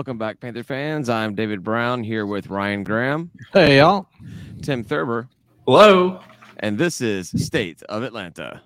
[0.00, 1.10] Welcome back, Panther fans.
[1.10, 4.06] I'm David Brown here with Ryan Graham, Hey, y'all.
[4.62, 5.28] Tim Thurber,
[5.66, 6.20] Hello.
[6.60, 8.62] and this is State of Atlanta.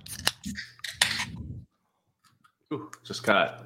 [2.72, 3.64] Ooh, just got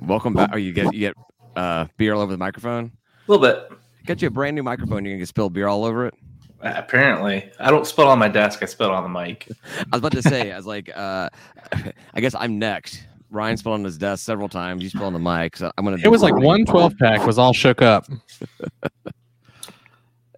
[0.00, 0.50] Welcome back.
[0.52, 1.14] Oh, you get you get
[1.54, 2.90] uh, beer all over the microphone.
[3.28, 3.70] A little bit.
[4.04, 5.04] Got you a brand new microphone.
[5.04, 6.14] You're gonna get spill beer all over it.
[6.60, 8.64] Apparently, I don't spill on my desk.
[8.64, 9.46] I spill on the mic.
[9.78, 11.28] I was about to say, I was like, uh,
[12.14, 13.06] I guess I'm next.
[13.30, 14.82] Ryan spilled on his desk several times.
[14.82, 15.56] You spilled on the mic.
[15.56, 15.98] So I'm gonna.
[16.02, 18.06] It was like one 12 pack was all shook up.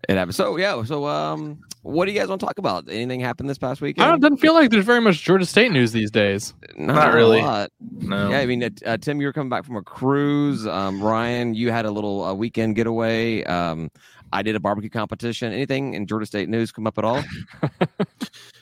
[0.09, 0.34] It happened.
[0.34, 0.83] So yeah.
[0.84, 2.88] So um, what do you guys want to talk about?
[2.88, 4.06] Anything happened this past weekend?
[4.06, 6.55] I don't, doesn't feel like there's very much Georgia State news these days.
[6.77, 7.41] Not really.
[7.41, 7.70] A lot.
[7.80, 8.30] No.
[8.30, 10.66] Yeah, I mean, uh, uh, Tim, you were coming back from a cruise.
[10.66, 13.45] Um, Ryan, you had a little uh, weekend getaway.
[13.45, 13.90] Um,
[14.32, 15.52] I did a barbecue competition.
[15.52, 17.23] Anything in Georgia State news come up at all?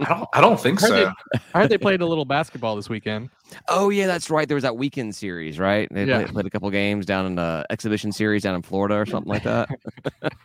[0.00, 0.28] I don't.
[0.34, 1.12] I don't think Heard so.
[1.54, 3.30] I heard they played a little basketball this weekend.
[3.68, 4.46] Oh yeah, that's right.
[4.48, 5.88] There was that weekend series, right?
[5.90, 6.18] They Yeah.
[6.18, 9.30] played, played a couple games down in the exhibition series down in Florida or something
[9.30, 9.68] like that.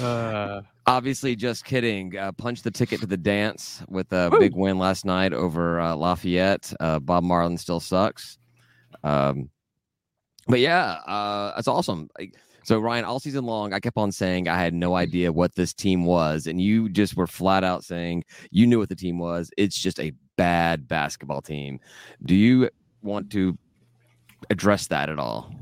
[0.00, 2.16] Uh, Obviously, just kidding.
[2.16, 4.38] Uh, punched the ticket to the dance with a Woo.
[4.38, 6.72] big win last night over uh, Lafayette.
[6.78, 8.38] Uh, Bob Marlin still sucks.
[9.02, 9.50] Um,
[10.46, 12.08] but yeah, uh, that's awesome.
[12.16, 15.54] Like, So Ryan, all season long, I kept on saying I had no idea what
[15.54, 19.18] this team was, and you just were flat out saying you knew what the team
[19.18, 19.50] was.
[19.56, 21.80] It's just a bad basketball team.
[22.24, 22.68] Do you
[23.02, 23.56] want to
[24.50, 25.52] address that at all?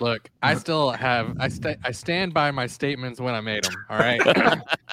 [0.00, 3.74] look, I still have I sta I stand by my statements when I made them.
[3.88, 4.20] All right,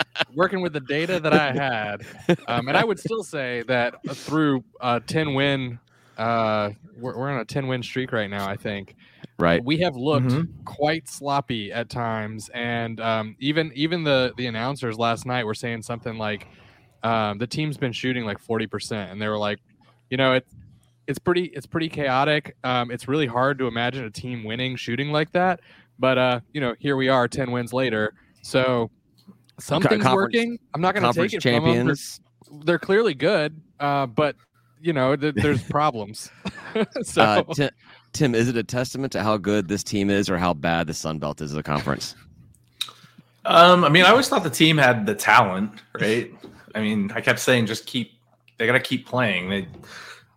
[0.33, 4.63] working with the data that I had, um, and I would still say that through
[4.81, 5.79] a ten win,
[6.17, 8.47] uh, we're, we're on a ten win streak right now.
[8.47, 8.95] I think
[9.39, 9.63] Right.
[9.63, 10.47] we have looked Mhm.
[10.65, 15.81] quite sloppy at times, and um, even even the the announcers last night were saying
[15.81, 16.47] something like
[17.03, 19.59] um, the team's been shooting like forty percent, and they were like,
[20.09, 20.53] you know, it's
[21.07, 22.55] it's pretty it's pretty chaotic.
[22.63, 25.59] Um, it's really hard to imagine a team winning shooting like that,
[25.99, 28.13] but uh, you know, here we are, ten wins later.
[28.43, 28.91] So
[29.59, 30.59] something's conference- working.
[30.73, 31.63] I'm not going to take it from them.
[31.63, 32.21] They're, champions.
[32.65, 34.35] they're clearly good, uh, but
[34.81, 36.29] you know, th- there's problems.
[37.03, 37.69] so Uh, Tim,
[38.13, 40.93] Tim, is it a testament to how good this team is, or how bad the
[40.93, 42.15] Sun Belt is as a conference?
[43.45, 46.33] Um, I mean, I always thought the team had the talent, right?
[46.75, 48.11] I mean, I kept saying just keep.
[48.57, 49.49] They got to keep playing.
[49.49, 49.67] They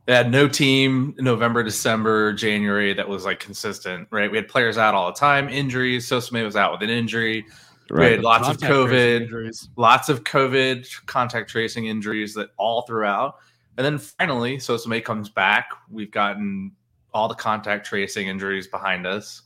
[0.06, 4.30] they had no team in November, December, January that was like consistent, right?
[4.30, 6.08] We had players out all the time, injuries.
[6.08, 7.44] Nsoseme was out with an injury.
[7.90, 9.68] We had lots of Contact tracing COVID.
[9.76, 13.36] lots of COVID contact tracing injuries that all throughout.
[13.76, 15.70] And then finally, Nsoseme comes back.
[15.90, 16.72] We've gotten
[17.16, 19.42] all the contact tracing injuries behind us.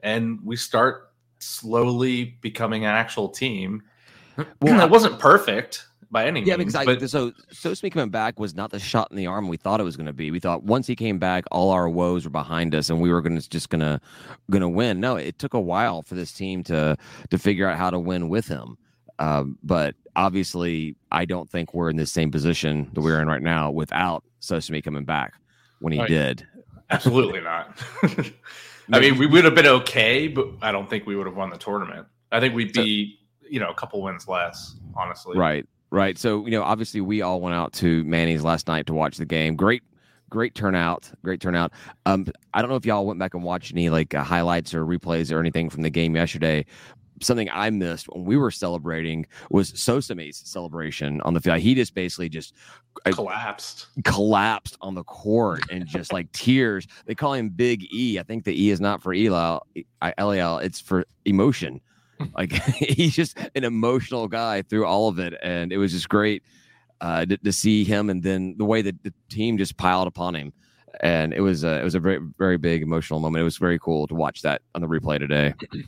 [0.00, 3.82] And we start slowly becoming an actual team.
[4.62, 6.72] Well, it wasn't perfect by any Yeah, means.
[6.72, 9.58] because I, but so Nsoseme coming back was not the shot in the arm we
[9.58, 10.30] thought it was going to be.
[10.30, 13.20] We thought once he came back, all our woes were behind us, and we were
[13.20, 14.00] going to just gonna
[14.50, 14.98] gonna win.
[14.98, 16.96] No, it took a while for this team to
[17.30, 18.78] to figure out how to win with him.
[19.18, 23.42] Um, but obviously, I don't think we're in the same position that we're in right
[23.42, 25.34] now without Nsoseme coming back
[25.80, 26.08] when he Right.
[26.08, 26.46] did.
[26.90, 27.78] Absolutely not.
[28.92, 31.50] I mean, we would have been okay, but I don't think we would have won
[31.50, 32.06] the tournament.
[32.30, 35.38] I think we'd be, you know, a couple wins less, honestly.
[35.38, 36.18] Right, right.
[36.18, 39.24] So you know, obviously, we all went out to Manny's last night to watch the
[39.24, 39.56] game.
[39.56, 39.82] Great,
[40.28, 41.10] great turnout.
[41.22, 41.72] Great turnout.
[42.04, 44.84] Um, I don't know if y'all went back and watched any like uh, highlights or
[44.84, 46.66] replays or anything from the game yesterday.
[47.24, 51.58] Something I missed when we were celebrating was Nsoseme's celebration on the field.
[51.58, 52.54] He just basically just
[53.06, 53.86] I- Collapsed.
[54.04, 56.86] collapsed on the court and just like tears.
[57.06, 58.18] They call him Big E.
[58.18, 59.60] I think the E is not for Eliel,
[60.02, 60.58] I- LAL.
[60.58, 61.80] It's for emotion.
[62.36, 66.44] Like he's just an emotional guy through all of it, and it was just great
[67.00, 70.36] uh, to, to see him, and then the way that the team just piled upon
[70.36, 70.52] him,
[71.00, 73.40] and it was a, it was a very very big emotional moment.
[73.40, 75.54] It was very cool to watch that on the replay today.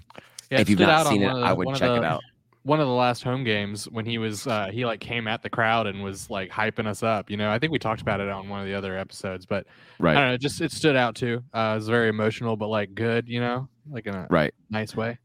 [0.50, 2.22] Yeah, if you've not seen it, the- I would check the- it out.
[2.62, 5.48] one of the last home games when he was uh he like came at the
[5.50, 8.28] crowd and was like hyping us up you know i think we talked about it
[8.28, 9.66] on one of the other episodes but
[10.00, 12.66] right, i don't know just it stood out too uh it was very emotional but
[12.66, 14.52] like good you know like in a right.
[14.68, 15.16] nice way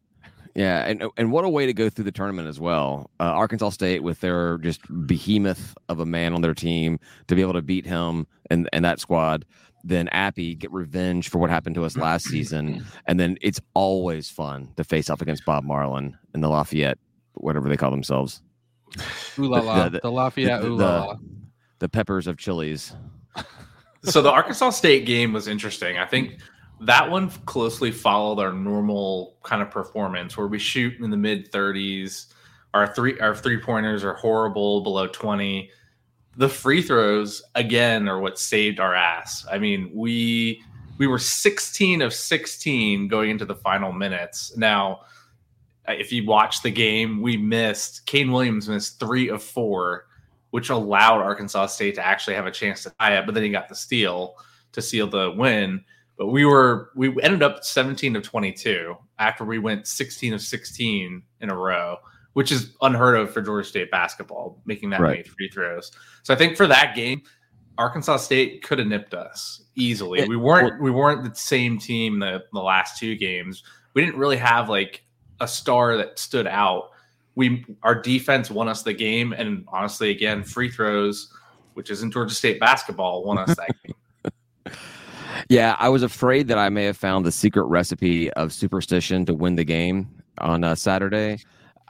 [0.54, 3.10] Yeah, and and what a way to go through the tournament as well.
[3.22, 7.42] Uh, Arkansas State with their just behemoth of a man on their team to be
[7.42, 9.46] able to beat him and and that squad.
[9.84, 14.30] Then Appy get revenge for what happened to us last season, and then it's always
[14.30, 16.98] fun to face off against Bob Marlin and the Lafayette,
[17.34, 18.42] whatever they call themselves,
[19.40, 21.16] ooh la la The- the, the- lafayette the- ooh la la
[21.80, 22.94] the Peppers of chilies.
[24.04, 25.98] so the Arkansas State game was interesting.
[25.98, 26.38] I think
[26.82, 31.52] that one closely followed our normal kind of performance where we shoot in the mid
[31.52, 32.28] 30s.
[32.74, 35.70] Our three our three pointers are horrible, below 20.
[36.38, 39.46] The free throws again are what saved our ass.
[39.52, 40.64] I mean, we
[40.98, 44.56] we were 16 of 16 going into the final minutes.
[44.56, 45.02] Now,
[45.88, 50.06] if you watch the game, we missed Kane Williams missed three of four,
[50.52, 53.26] which allowed Arkansas State to actually have a chance to tie it.
[53.26, 54.36] But then he got the steal
[54.74, 55.84] to seal the win.
[56.18, 61.24] But we were we ended up 17 of 22 after we went 16 of 16
[61.40, 61.98] in a row,
[62.34, 65.18] which is unheard of for Georgia State basketball, making that Right.
[65.18, 65.92] many free throws.
[66.24, 67.22] So I think for that game,
[67.78, 70.20] Arkansas State could have nipped us easily.
[70.20, 73.64] It- we weren't we weren't the same team the, the last two games.
[73.94, 75.04] We didn't really have like
[75.40, 76.90] a star that stood out.
[77.36, 81.34] We our defense won us the game, and honestly, again, free throws,
[81.74, 83.96] which isn't Georgia State basketball, won us that game.
[85.50, 89.34] Yeah, I was afraid that I may have found the secret recipe of superstition to
[89.34, 91.40] win the game on uh, Saturday.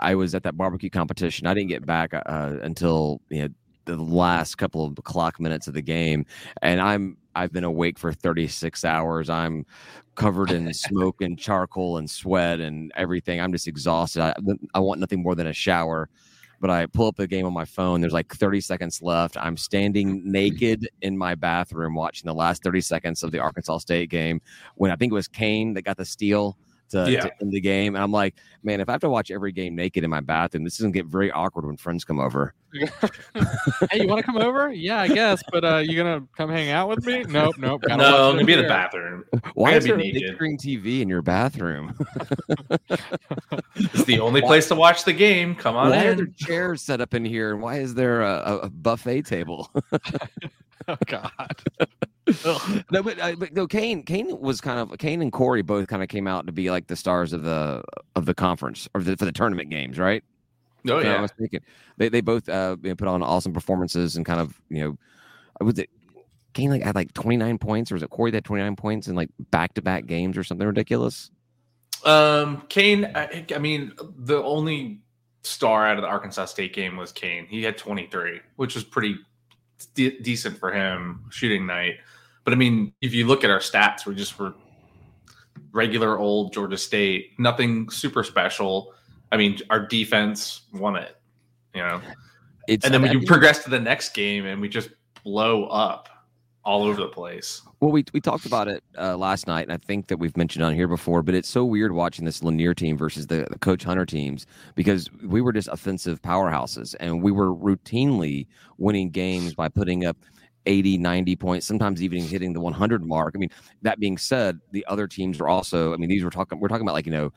[0.01, 1.47] I was at that barbecue competition.
[1.47, 3.49] I didn't get back uh, until you know
[3.85, 6.25] the last couple of clock minutes of the game,
[6.61, 9.29] and I'm I've been awake for 36 hours.
[9.29, 9.65] I'm
[10.15, 13.39] covered in smoke and charcoal and sweat and everything.
[13.39, 14.21] I'm just exhausted.
[14.21, 14.35] I,
[14.73, 16.09] I want nothing more than a shower.
[16.59, 18.01] But I pull up the game on my phone.
[18.01, 19.35] There's like 30 seconds left.
[19.35, 24.11] I'm standing naked in my bathroom watching the last 30 seconds of the Arkansas State
[24.11, 24.41] game
[24.75, 26.55] when I think it was Kane that got the steal
[26.91, 27.21] to, Yeah.
[27.21, 27.95] to end the game.
[27.95, 30.63] And I'm like, man, if I have to watch every game naked in my bathroom,
[30.63, 32.53] this is gonna get very awkward when friends come over.
[32.73, 34.71] hey, you want to come over?
[34.71, 35.41] Yeah, I guess.
[35.51, 37.23] But uh, you gonna come hang out with me?
[37.27, 37.81] Nope, nope.
[37.81, 39.25] gotta no, watch it maybe in the bathroom.
[39.55, 41.97] Why gotta is there a big screen TV in your bathroom?
[43.75, 45.55] It's the only place to watch the game.
[45.55, 47.51] Come on why are there chairs set up in here?
[47.53, 49.71] And why is there a, a, a buffet table?
[50.87, 51.61] Oh God.
[52.91, 56.03] no, but, uh, but no, Kane, Kane was kind of Kane and Corey both kind
[56.03, 57.83] of came out to be like the stars of the
[58.15, 60.23] of the conference or the, for the tournament games, right?
[60.87, 61.59] Oh If yeah.
[61.97, 64.97] They they both uh you know, put on awesome performances and kind of you know
[65.65, 65.89] was it
[66.53, 69.15] Kane like had like 29 points or was it Corey that had 29 points in
[69.15, 71.31] like back to back games or something ridiculous?
[72.03, 73.05] Um, Kane.
[73.15, 75.01] I, I mean, the only
[75.43, 77.45] star out of the Arkansas State game was Kane.
[77.47, 79.17] He had 23, which was pretty
[79.95, 81.95] de- decent for him shooting night.
[82.43, 84.53] But I mean, if you look at our stats, we just were
[85.71, 87.31] regular old Georgia State.
[87.39, 88.93] Nothing super special.
[89.31, 91.17] I mean, our defense won it.
[91.73, 92.01] You know,
[92.67, 94.89] It's and then you progress to the next game, and we just
[95.23, 96.09] blow up
[96.63, 97.61] all over the place.
[97.79, 100.63] Well, we we talked about it uh, last night, and I think that we've mentioned
[100.63, 101.23] on here before.
[101.23, 104.45] But it's so weird watching this Lanier team versus the, the Coach Hunter teams
[104.75, 108.47] because we were just offensive powerhouses, and we were routinely
[108.77, 110.17] winning games by putting up
[110.65, 113.33] 80, 90 points, sometimes even hitting the 100 mark.
[113.35, 113.49] I mean,
[113.81, 115.93] that being said, the other teams are also.
[115.93, 116.59] I mean, these were talking.
[116.59, 117.31] We're talking about like you know.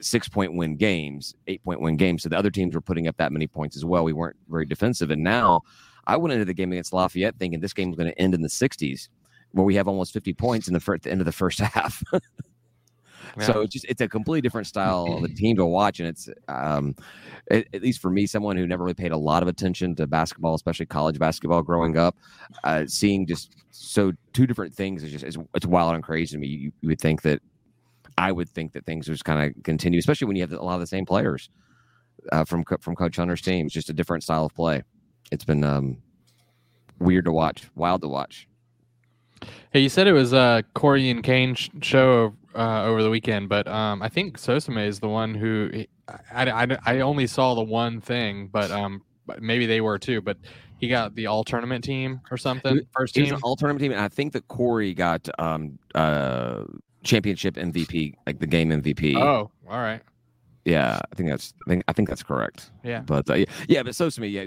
[0.00, 2.24] Six point win games, eight point win games.
[2.24, 4.02] So the other teams were putting up that many points as well.
[4.02, 5.12] We weren't very defensive.
[5.12, 5.60] And now
[6.08, 8.42] I went into the game against Lafayette thinking this game was going to end in
[8.42, 9.08] the 60s
[9.52, 12.02] where we have almost 50 points in the, fir- the end of the first half.
[13.40, 16.28] So it's just it's a completely different style of a team to watch, and it's
[16.48, 16.94] um,
[17.50, 20.06] at, at least for me, someone who never really paid a lot of attention to
[20.06, 22.16] basketball, especially college basketball, growing up,
[22.64, 26.38] uh, seeing just so two different things is just it's, it's wild and crazy to
[26.38, 26.46] me.
[26.46, 27.40] You, you would think that
[28.18, 30.74] I would think that things just kind of continue, especially when you have a lot
[30.74, 31.50] of the same players
[32.30, 33.66] uh, from from Coach Hunter's team.
[33.66, 34.82] It's just a different style of play.
[35.30, 35.98] It's been um,
[36.98, 38.48] weird to watch, wild to watch.
[39.72, 43.48] Hey, you said it was a Corey and Kane sh- show uh, over the weekend,
[43.48, 45.84] but um, I think Nsoseme is the one who
[46.32, 49.02] I, I, I only saw the one thing, but um,
[49.40, 50.20] maybe they were too.
[50.20, 50.38] But
[50.78, 53.36] he got the all tournament team or something, first team.
[53.42, 56.64] all tournament team, and I think that Corey got um uh
[57.04, 59.16] championship MVP, like the game MVP.
[59.16, 60.00] Oh, all right.
[60.64, 62.70] Yeah, I think that's I think I think that's correct.
[62.84, 63.00] Yeah.
[63.00, 64.46] But uh, yeah, yeah, but so to me, yeah,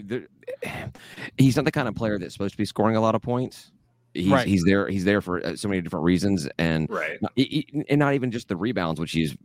[1.38, 3.72] he's not the kind of player that's supposed to be scoring a lot of points.
[4.16, 4.48] He's Right.
[4.48, 7.22] he's there he's there for uh, so many different reasons, and Right.
[7.22, 9.36] not- he- he- and not even just the rebounds, which he's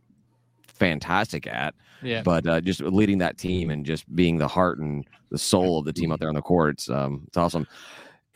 [0.67, 2.21] fantastic at, Yeah.
[2.23, 5.85] but uh, just leading that team and just being the heart and the soul of
[5.85, 6.75] the team out there on the court.
[6.75, 7.67] It's, um, it's awesome.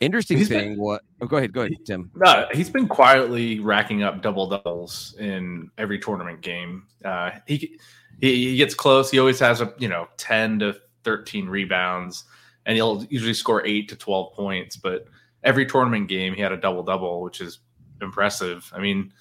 [0.00, 0.78] Interesting He's been- thing.
[0.78, 1.02] what?
[1.22, 1.52] Oh, go ahead.
[1.54, 2.10] Go ahead, Tim.
[2.14, 6.82] No, he's been quietly racking up double doubles in every tournament game.
[7.02, 7.78] Uh, he,
[8.20, 9.10] he he gets close.
[9.10, 12.24] He always has a you know ten to thirteen rebounds,
[12.66, 14.76] and he'll usually score eight to twelve points.
[14.76, 15.06] But
[15.46, 17.60] every tournament game, he had a double double, which is
[18.02, 18.70] impressive.
[18.74, 19.12] I mean,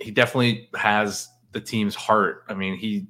[0.00, 2.44] he definitely has the team's heart.
[2.48, 3.06] I mean, he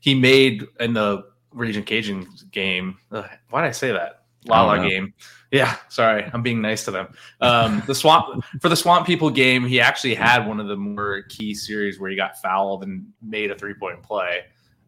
[0.00, 2.98] he made in the Ragin' Cajun game.
[3.12, 4.24] Uh, why did I say that?
[4.46, 5.12] Lala game.
[5.50, 7.08] Yeah, sorry, I'm being nice to them.
[7.40, 11.22] Um, the swamp for the Swamp People game, he actually had one of the more
[11.22, 14.42] key series where he got fouled and made a three point play.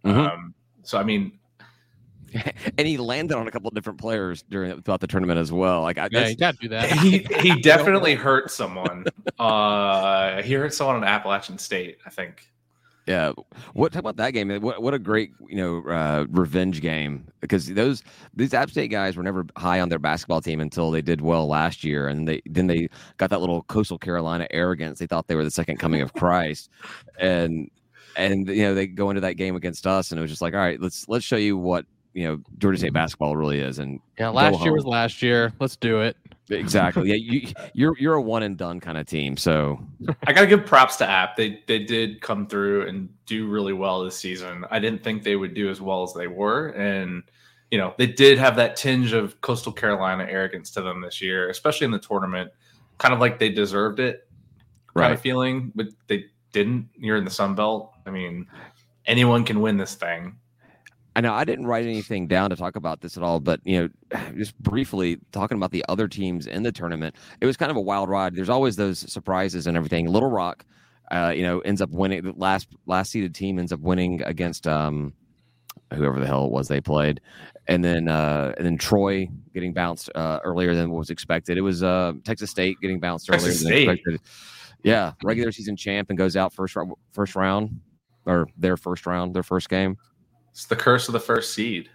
[0.04, 0.32] Mhm.
[0.32, 1.38] Um, so I mean,
[2.78, 5.82] and he landed on a couple of different players during throughout the tournament as well.
[5.82, 6.92] Like, I, Yeah, you got to do that.
[6.92, 9.06] he he definitely hurt someone.
[9.38, 12.48] Uh, he hurt someone in Appalachian State, I think.
[13.08, 13.32] Yeah.
[13.72, 14.50] What talk about that game?
[14.60, 18.04] What what a great you know uh, revenge game because those
[18.34, 21.46] these App State guys were never high on their basketball team until they did well
[21.46, 24.98] last year, and they then they got that little Coastal Carolina arrogance.
[24.98, 26.68] They thought they were the second coming of Christ,
[27.18, 27.70] and
[28.14, 30.52] and you know they go into that game against us, and it was just like,
[30.52, 31.86] all right, let's let's show you what
[32.18, 32.94] you know Georgia State mm-hmm.
[32.94, 35.52] basketball really is, and Yeah, last year was last year.
[35.60, 36.16] Let's do it.
[36.50, 39.78] exactly, yeah, you you're you're a one and done kind of team, so
[40.26, 41.36] I gotta give props to App.
[41.36, 44.64] They they did come through and do really well this season.
[44.68, 47.22] I didn't think they would do as well as they were, and
[47.70, 51.50] you know they did have that tinge of Coastal Carolina arrogance to them this year,
[51.50, 52.50] especially in the tournament.
[52.98, 54.26] Kind of like they deserved it,
[54.88, 55.12] kind right.
[55.12, 56.88] of feeling, but they didn't.
[56.96, 57.92] You're in the Sun Belt.
[58.06, 58.48] I mean,
[59.06, 60.36] anyone can win this thing.
[61.18, 63.90] I know I didn't write anything down to talk about this at all, but you
[64.12, 67.76] know, just briefly talking about the other teams in the tournament, it was kind of
[67.76, 68.36] a wild ride.
[68.36, 70.06] There's always those surprises and everything.
[70.06, 70.64] Little Rock,
[71.10, 72.22] uh, you know, ends up winning.
[72.22, 75.12] The last last seeded team ends up winning against um,
[75.92, 77.20] whoever the hell it was they played,
[77.66, 81.58] and then uh, and then Troy getting bounced uh, earlier than was expected.
[81.58, 83.88] It was uh, Texas State getting bounced Texas earlier than State.
[83.88, 84.20] expected.
[84.84, 86.76] Yeah, regular season champ and goes out first
[87.10, 87.80] first round
[88.24, 89.96] or their first round, their first game.
[90.58, 91.88] It's the curse of the first seed.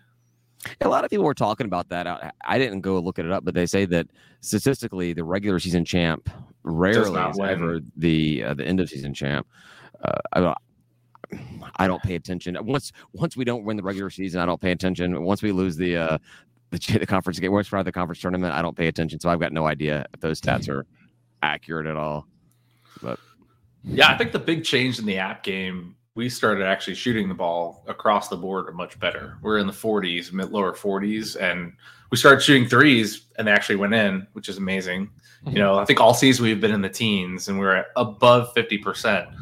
[0.80, 2.08] A lot of people were talking about that.
[2.08, 4.08] I, I didn't go look it up, but they say that
[4.40, 6.30] statistically, the regular season champ
[6.64, 7.50] rarely is win.
[7.50, 9.46] ever the uh, the end of season champ.
[10.02, 10.58] Uh, I don't.
[11.76, 12.58] I don't pay attention.
[12.62, 15.26] Once once we don't win the regular season, I don't pay attention.
[15.26, 16.18] Once we lose the uh,
[16.70, 19.20] the, the conference game, once we're out of the conference tournament, I don't pay attention.
[19.20, 20.86] So I've got no idea if those stats are
[21.42, 22.28] accurate at all.
[23.02, 23.20] But
[23.84, 27.34] Yeah, I think the big change in the app game, we started actually shooting the
[27.34, 29.38] ball across the board much better.
[29.42, 31.74] We're in the 40s, mid lower 40s, and
[32.12, 35.10] we started shooting threes and they actually went in, which is amazing.
[35.46, 35.56] You mhm.
[35.56, 39.34] know, I think all season we've been in the teens and we're at above 50%.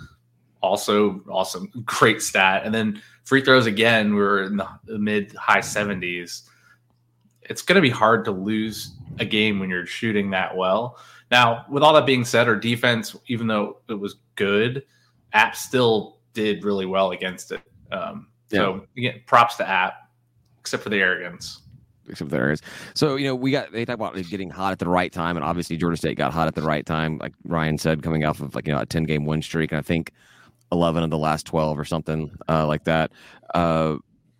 [0.61, 2.61] Also, awesome, great stat.
[2.63, 6.43] And then free throws again, we were in the mid high 70s.
[7.41, 10.97] It's going to be hard to lose a game when you're shooting that well.
[11.31, 14.83] Now, with all that being said, our defense, even though it was good,
[15.33, 17.61] App still did really well against it.
[17.91, 19.93] Um, So again, props to App,
[20.59, 21.61] except for the arrogance.
[22.07, 22.61] except for the areas.
[22.93, 25.45] So you know, we got they talk about getting hot at the right time, and
[25.45, 28.55] obviously Georgia State got hot at the right time, like Ryan said, coming off of
[28.55, 30.11] like you know a ten game win streak, and I think
[30.71, 33.11] eleven of the last twelve or something uh, like that.
[33.53, 33.97] Uh,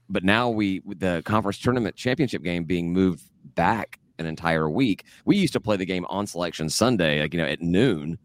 [0.10, 3.24] but now we the conference tournament championship game being moved
[3.56, 5.06] back an entire week.
[5.26, 8.18] We used to play the game on selection Sunday, like you know at noon.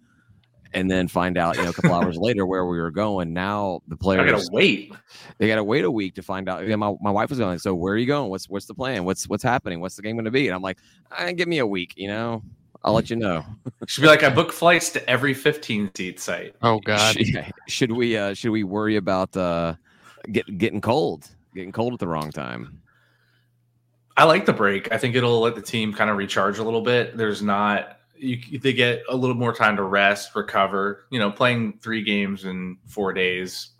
[0.76, 3.32] And then find out, you know, a couple hours later where we were going.
[3.32, 4.92] Now the I players gotta wait.
[5.38, 6.66] they got to wait a week to find out.
[6.66, 7.58] Yeah, my, my wife was going.
[7.58, 8.30] So where are you going?
[8.30, 9.04] What's what's the plan?
[9.04, 9.80] What's what's happening?
[9.80, 10.46] What's the game going to be?
[10.48, 10.78] And I'm like,
[11.16, 11.94] eh, give me a week.
[11.96, 12.42] You know,
[12.84, 13.44] I'll let you know.
[13.86, 16.54] Should be like I book flights to every 15 seat site.
[16.62, 17.16] Oh God.
[17.16, 19.74] Should, should we uh should we worry about uh
[20.30, 21.28] get, getting cold?
[21.54, 22.82] Getting cold at the wrong time.
[24.16, 24.92] I like the break.
[24.92, 27.16] I think it'll let the team kind of recharge a little bit.
[27.16, 31.06] There's not you they get a little more time to rest, recover.
[31.10, 33.70] You know, playing three games in four days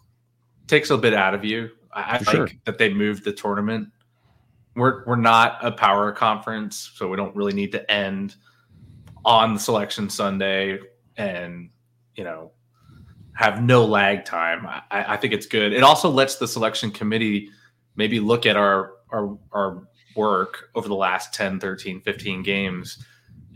[0.66, 1.71] takes a bit out of you.
[1.93, 2.49] I, I like sure.
[2.64, 3.88] that they moved the tournament.
[4.75, 8.37] We're we're not a power conference, so we don't really need to end
[9.25, 10.78] on the selection Sunday
[11.16, 11.71] and
[12.14, 12.52] you know
[13.35, 14.66] have no lag time.
[14.66, 15.73] I, I think it's good.
[15.73, 17.50] It also lets the selection committee
[17.97, 23.05] maybe look at our our our work over the last 10 13 15 games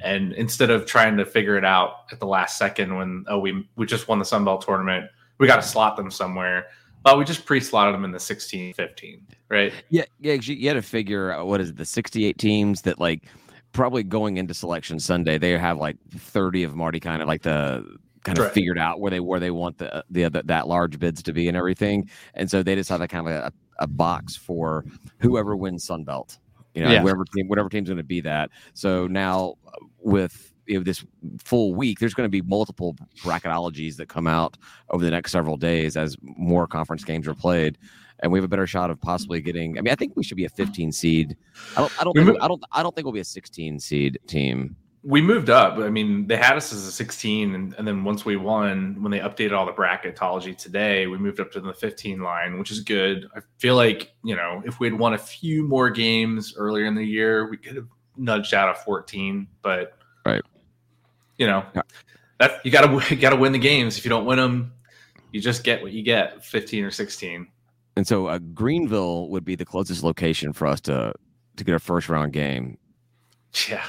[0.03, 3.67] and instead of trying to figure it out at the last second when oh we
[3.77, 5.07] we just won the Sun Belt tournament
[5.39, 6.67] we got to slot them somewhere
[7.03, 10.35] but we just pre-slotted them in the 16 15 right Yeah, yeah.
[10.35, 13.25] You, had to figure out what is it, the 68 teams that like
[13.73, 17.43] probably going into selection Sunday they have like 30 of them already kind of like
[17.43, 17.85] the
[18.25, 18.55] kind of Right.
[18.55, 21.49] figured out where they where they want the the other that large bids to be
[21.49, 24.85] and everything, and so they just have a kind of a, a box for
[25.21, 26.39] whoever wins Sun Belt.
[26.75, 27.01] You know, Yeah.
[27.03, 28.51] whoever team, whatever team's going to be that.
[28.75, 31.05] So now uh, with you know, this
[31.43, 34.57] full week, there's going to be multiple bracketologies that come out
[34.91, 37.77] over the next several days as more conference games are played,
[38.21, 39.79] and we have a better shot of possibly getting.
[39.79, 41.37] I mean, I think we should be a 15 seed.
[41.77, 42.01] I don't.
[42.01, 42.15] I don't.
[42.15, 42.63] Think, I don't.
[42.71, 44.77] I don't think we'll be a 16 seed team.
[45.03, 48.25] We moved up i mean they had us as a 16 and, and then once
[48.25, 52.21] we won when they updated all the bracketology today we moved up to the 15
[52.21, 55.67] line which is good i feel like you know if we had won a few
[55.67, 60.43] more games earlier in the year we could have nudged out of 14 but Right.
[61.39, 61.65] you know
[62.39, 64.73] that you gotta you gotta win the games if you don't win them
[65.33, 67.47] you just get what you get 15 or 16
[67.97, 71.13] and so uh, Greenville would be the closest location for us to
[71.57, 72.79] to get a first round game.
[73.69, 73.85] Yeah.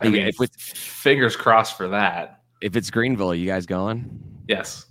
[0.00, 2.40] I mean, if it's- fingers crossed for that.
[2.60, 4.20] If it's Greenville, are you guys going?
[4.48, 4.86] Yes.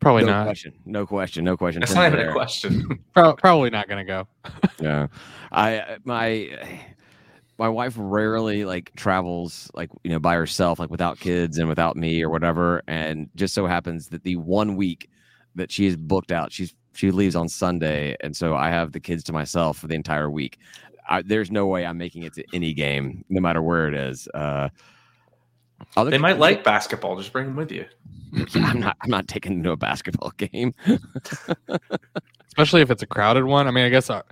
[0.00, 0.44] Probably no not.
[0.44, 0.72] question.
[0.84, 1.44] No question.
[1.44, 1.80] No question.
[1.80, 3.00] That's not even a question.
[3.14, 4.28] Pro- probably not gonna go.
[4.80, 5.08] Yeah,
[5.50, 6.56] I my
[7.58, 11.96] my wife rarely like travels like you know by herself like without kids and without
[11.96, 15.10] me or whatever, and just so happens that the one week
[15.56, 19.00] that she is booked out, she's she leaves on Sunday, and so I have the
[19.00, 20.58] kids to myself for the entire week.
[21.08, 24.28] I, there's no way I'm making it to any game, no matter where it is.
[24.34, 24.68] Uh,
[25.96, 27.16] other they might kids- like basketball.
[27.16, 27.86] Just bring them with you.
[28.56, 28.96] I'm not.
[29.00, 30.74] I'm not taking them to a basketball game.
[32.48, 33.66] especially if it's a crowded one.
[33.68, 34.22] I mean, I guess I,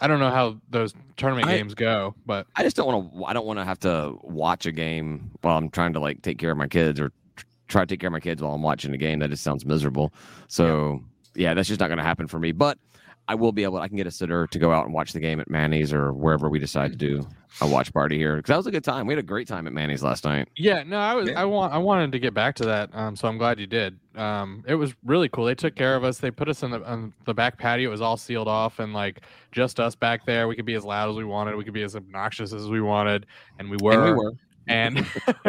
[0.00, 3.24] I don't know how those tournament I- games go, but I just don't want to.
[3.24, 6.38] I don't want to have to watch a game while I'm trying to like take
[6.38, 8.62] care of my kids or tr- try to take care of my kids while I'm
[8.62, 9.18] watching a game.
[9.18, 10.12] That just sounds miserable.
[10.48, 11.02] So
[11.34, 12.52] yeah, that's just not going to happen for me.
[12.52, 12.78] But
[13.26, 13.78] I will be able.
[13.78, 16.12] I can get a sitter to go out and watch the game at Manny's or
[16.12, 17.26] wherever we decide to do
[17.60, 19.06] a watch party here because that was a good time.
[19.06, 20.48] We had a great time at Manny's last night.
[20.56, 21.40] yeah, no, I was Yeah.
[21.40, 22.90] I want I wanted to get back to that.
[22.92, 23.98] Um, so I'm glad you did.
[24.16, 25.46] Um, it was really cool.
[25.46, 26.18] They took care of us.
[26.18, 27.88] They put us in the on the back patio.
[27.88, 30.48] It was all sealed off and like just us back there.
[30.48, 31.56] We could be as loud as we wanted.
[31.56, 33.26] We could be as obnoxious as we wanted,
[33.58, 33.92] and we were.
[33.92, 34.32] And we were.
[34.66, 35.06] And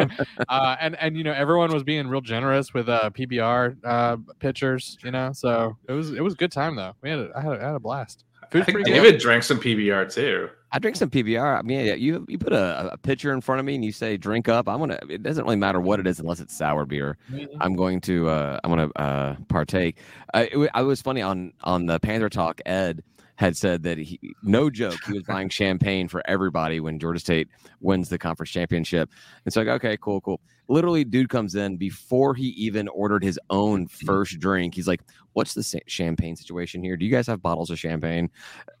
[0.48, 4.98] uh, and and you know everyone was being real generous with uh, PBR uh, pitchers,
[5.02, 5.32] you know.
[5.32, 6.94] So it was it was a good time though.
[7.02, 8.24] We had a, I had a, I had a blast.
[8.42, 9.02] I think pretty good.
[9.02, 10.48] David drank some PBR too.
[10.70, 11.58] I drink some PBR.
[11.58, 13.92] I mean, yeah, you you put a, a pitcher in front of me and you
[13.92, 14.68] say drink up.
[14.68, 14.98] I'm gonna.
[15.08, 17.16] It doesn't really matter what it is unless it's sour beer.
[17.60, 19.98] I'm going to uh, I'm going to uh, partake.
[20.34, 22.60] I, it, wa- I was funny on on the Panther Talk.
[22.66, 23.02] Ed
[23.36, 27.48] had said that he, no joke, he was buying champagne for everybody when Georgia State
[27.80, 29.10] wins the conference championship.
[29.44, 30.40] And so, like, okay, cool, cool.
[30.68, 34.74] Literally, dude comes in before he even ordered his own first drink.
[34.74, 35.00] He's like,
[35.34, 36.96] "What's the champagne situation here?
[36.96, 38.30] Do you guys have bottles of champagne?"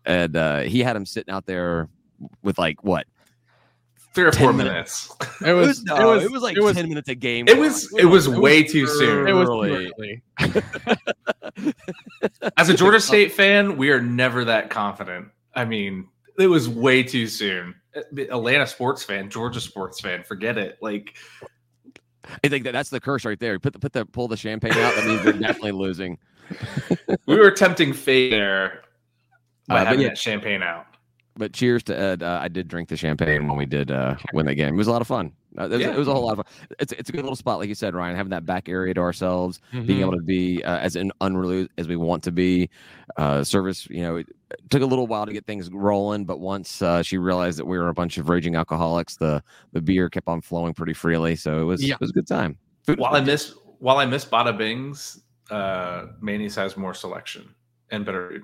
[0.04, 1.88] And uh, he had him sitting out there
[2.42, 3.06] with like what?
[4.16, 5.10] Three or four minutes.
[5.20, 5.42] minutes.
[5.42, 7.46] It was, no, it was it was like it was ten minutes a game.
[7.46, 9.28] It was it was way too soon.
[9.28, 9.92] it was early.
[9.98, 10.22] early.
[12.56, 15.28] As a Georgia State fan, we are never that confident.
[15.54, 17.74] I mean, it was way too soon.
[18.16, 20.78] Atlanta sports fan, Georgia sports fan, forget it.
[20.80, 21.14] Like
[22.42, 23.58] I think that that's the curse right there.
[23.60, 24.94] Put the put the pull the champagne out.
[24.94, 26.16] That means they're definitely losing.
[27.26, 28.80] we were tempting fate there
[29.68, 30.08] by Uh, but having yeah.
[30.08, 30.86] that champagne out.
[31.38, 32.22] But cheers to Ed.
[32.22, 34.74] Uh, I did drink the champagne when we did uh, win that game.
[34.74, 35.32] It was a lot of fun.
[35.58, 35.90] Uh, it, was, Yeah.
[35.92, 36.66] it was a whole lot of fun.
[36.78, 38.16] It's it's a good little spot, like you said, Ryan.
[38.16, 40.00] Having that back area to ourselves, being Mhm.
[40.00, 42.70] able to be uh, as unruly as we want to be.
[43.18, 44.26] Uh, service, you know, it
[44.70, 47.76] took a little while to get things rolling, but once uh, she realized that we
[47.78, 51.36] were a bunch of raging alcoholics, the the beer kept on flowing pretty freely.
[51.36, 51.94] So it was Yeah.
[51.94, 52.56] it was a good time.
[52.86, 57.54] Food While I miss while I miss Bada Bing's, uh Manny's has more selection
[57.90, 58.42] and better food.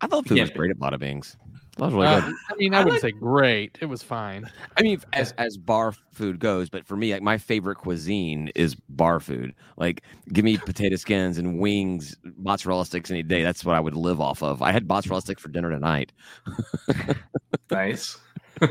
[0.00, 0.44] I thought food Yeah.
[0.44, 1.36] was great at Bada Bing's.
[1.76, 2.34] That was really Uh, good.
[2.50, 3.78] I mean, I, I wouldn't say great.
[3.80, 4.50] It was fine.
[4.76, 8.74] I mean, as as bar food goes, but for me, like my favorite cuisine is
[8.88, 9.54] bar food.
[9.76, 13.44] Like, give me potato skins and wings, mozzarella sticks any day.
[13.44, 14.60] That's what I would live off of.
[14.60, 16.12] I had mozzarella sticks for dinner tonight.
[17.70, 18.16] Nice.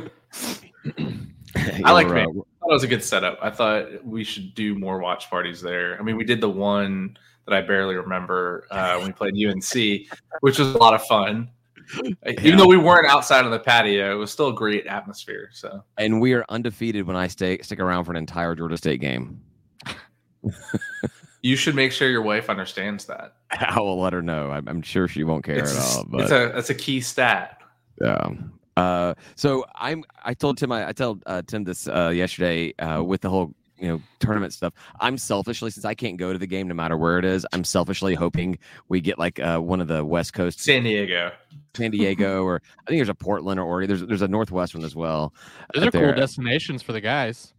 [1.86, 2.26] I like were, Maine.
[2.26, 3.38] uh, I thought it was a good setup.
[3.42, 6.00] I thought we should do more watch parties there.
[6.00, 10.08] I mean, we did the one that I barely remember uh, when we played UNC,
[10.42, 11.50] which was a lot of fun.
[12.42, 15.50] Even though we weren't outside on the patio, it was still a great atmosphere.
[15.54, 19.00] So and we are undefeated when I stay stick around for an entire Georgia State
[19.00, 19.42] game.
[21.42, 23.36] you should make sure your wife understands that.
[23.52, 24.52] I will let her know.
[24.52, 26.06] I'm, I'm sure she won't care It's, at all.
[26.10, 27.62] But it's a that's a key stat.
[28.02, 28.32] Yeah.
[28.76, 30.04] Uh, so I'm.
[30.24, 30.72] I told Tim.
[30.72, 34.54] I, I told uh, Tim this uh, yesterday uh, with the whole you know tournament
[34.54, 34.74] stuff.
[35.00, 37.46] I'm selfishly since I can't go to the game no matter where it is.
[37.54, 38.58] I'm selfishly hoping
[38.90, 41.32] we get like uh, one of the West Coast, San Diego.
[41.76, 43.88] San Diego, or I think there's a Portland or Oregon.
[43.88, 45.34] There's there's a Northwest one as well.
[45.74, 47.54] Those up are cool destinations for the guys.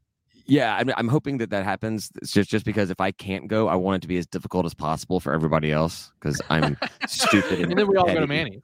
[0.46, 2.11] Yeah, I'm, I'm hoping that that happens.
[2.22, 4.64] It's just just because if I can't go, I want it to be as difficult
[4.64, 7.61] as possible for everybody else because I'm stupid.
[7.61, 8.26] And then we all go to petty.
[8.26, 8.62] Manny.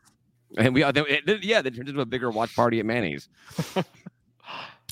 [0.57, 1.05] And we, then,
[1.43, 3.29] yeah, they turned into a bigger watch party at Manny's.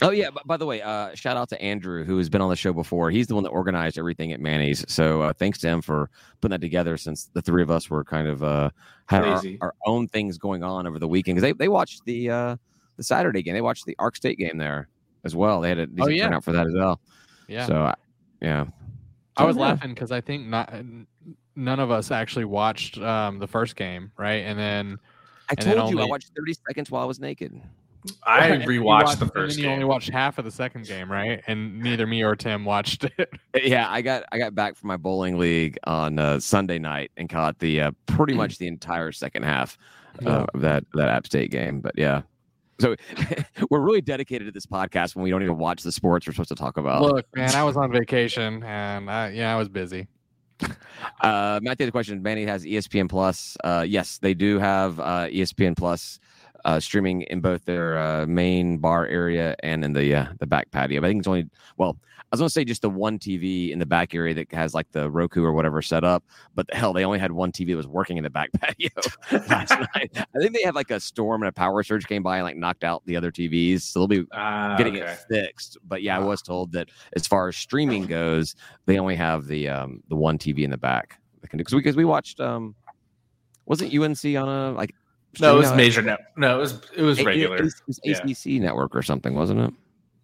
[0.03, 2.57] oh yeah, by the way, uh, shout out to Andrew who has been on the
[2.57, 3.11] show before.
[3.11, 4.85] He's the one that organized everything at Manny's.
[4.89, 6.11] So uh, thanks to him for
[6.41, 6.97] putting that together.
[6.97, 8.71] Since the three of us were kind of uh,
[9.07, 12.31] had our, our own things going on over the weekend because they they watched the
[12.31, 12.57] uh,
[12.97, 13.55] the Saturday game.
[13.55, 14.89] They watched the Arc State game there
[15.25, 15.61] as well.
[15.61, 16.25] They had a decent yeah.
[16.25, 17.01] turnout for that as well.
[17.49, 17.67] Yeah.
[17.67, 17.95] So uh,
[18.41, 18.67] yeah,
[19.37, 19.63] I was yeah.
[19.63, 20.73] laughing because I think not
[21.57, 24.45] none of us actually watched um, the first game, right?
[24.45, 24.99] And then
[25.49, 27.61] I And then told you I watched 30 seconds while I was naked.
[28.25, 30.51] I And you rewatched watched- the and first then you only watched half of the
[30.51, 31.41] second game, right?
[31.47, 33.31] And neither me or Tim watched it.
[33.63, 37.29] Yeah, I got I got back from my bowling league on uh, Sunday night and
[37.29, 39.79] caught the uh, pretty much the entire second half
[40.21, 40.29] Yeah.
[40.31, 41.81] uh, of that that App State game.
[41.81, 42.23] But yeah,
[42.81, 42.97] so
[43.71, 46.49] we're really dedicated to this podcast when we don't even watch the sports we're supposed
[46.49, 47.03] to talk about.
[47.03, 50.09] Look, man, I was on vacation and I, yeah, I was busy.
[51.21, 53.57] Uh, Matt, the other question: Manny has ESPN Plus.
[53.65, 56.21] Uh, yes, they do have uh, ESPN Plus
[56.65, 60.71] uh, streaming in both their uh, main bar area and in the uh, the back
[60.71, 61.01] patio.
[61.01, 63.79] But I think it's only well, I was gonna say just the one TV in
[63.79, 66.25] the back area that has like the Roku or whatever set up.
[66.55, 68.89] But the hell, they only had one TV that was working in the back patio
[69.49, 70.11] last night.
[70.15, 72.57] I think they had like a storm and a power surge came by and like
[72.57, 73.83] knocked out the other TVs.
[73.83, 75.13] So they'll be Ah, getting okay.
[75.13, 75.79] it fixed.
[75.85, 76.27] But yeah, I Ah.
[76.27, 78.55] was told that as far as streaming goes,
[78.87, 81.19] they only have the um the one TV in the back.
[81.51, 82.75] Because we, because we watched um
[83.67, 84.95] wasn't UNC on a like
[85.41, 86.33] No, it was major net.
[86.37, 87.57] No, it was it was regular.
[87.57, 88.19] It was, was Yeah.
[88.19, 89.75] ACC network or something, wasn't it?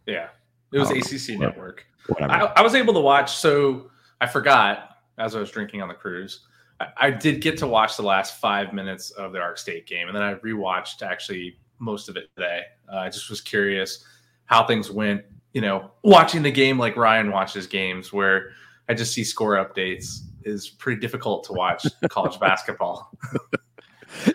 [0.07, 0.29] yeah,
[0.73, 1.47] it was ACC know.
[1.47, 1.87] network.
[2.09, 2.33] Whatever.
[2.33, 3.37] I, I was able to watch.
[3.37, 3.90] So
[4.21, 6.47] I forgot as I was drinking on the cruise.
[6.81, 10.09] I, I did get to watch the last five minutes of the Arc State game,
[10.09, 12.62] and then I rewatched actually most of it today.
[12.92, 14.05] Uh, I just was curious
[14.47, 15.23] how things went.
[15.55, 18.51] You know, watching the game like Ryan watches games, where
[18.88, 23.11] I just see score updates is pretty difficult to watch college basketball.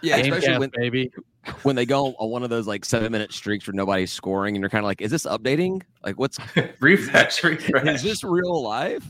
[0.01, 1.11] yeah, Game especially cast, when, baby.
[1.63, 4.61] when they go on one of those like seven minute streaks where nobody's scoring and
[4.61, 5.81] you're kind of like, is this updating?
[6.03, 6.37] Like, what's
[6.79, 7.87] refresh, refresh.
[7.87, 9.05] is this real life?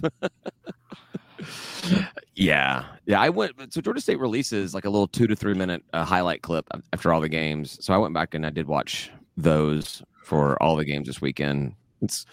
[2.36, 3.22] yeah, yeah.
[3.22, 3.74] I went.
[3.74, 7.14] So Georgia State releases like a little two to three minute uh, highlight clip after
[7.14, 7.78] all the games.
[7.84, 11.76] So I went back and I did watch those for all the games this weekend.
[12.02, 12.26] It's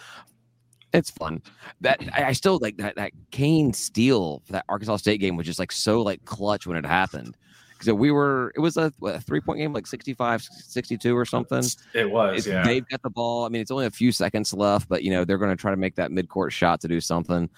[0.92, 1.42] it's fun.
[1.80, 5.46] That I, I still like that that Kane steal for that Arkansas State game was
[5.46, 7.36] just like so like clutch when it happened.
[7.80, 11.24] Because we were, it was a, what, a three point game, like 65, 62 or
[11.24, 11.64] something.
[11.94, 12.62] It was, It's- yeah.
[12.62, 13.46] They've got the ball.
[13.46, 15.70] I mean, it's only a few seconds left, but you know they're going to try
[15.70, 17.48] to make that mid-court shot to do something,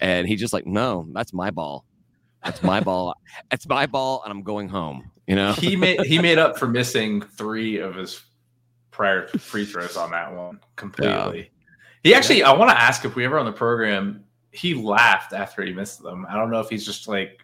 [0.00, 1.84] and he just like, no, that's my ball.
[2.44, 3.14] That's my ball.
[3.50, 5.10] That's my ball, and I'm going home.
[5.26, 8.22] You know, he made he made up for missing three of his
[8.92, 11.50] prior free throws on that one completely.
[12.04, 15.64] He actually, I want to ask if we ever on the program, he laughed after
[15.64, 16.26] he missed them.
[16.28, 17.43] I don't know if he's just like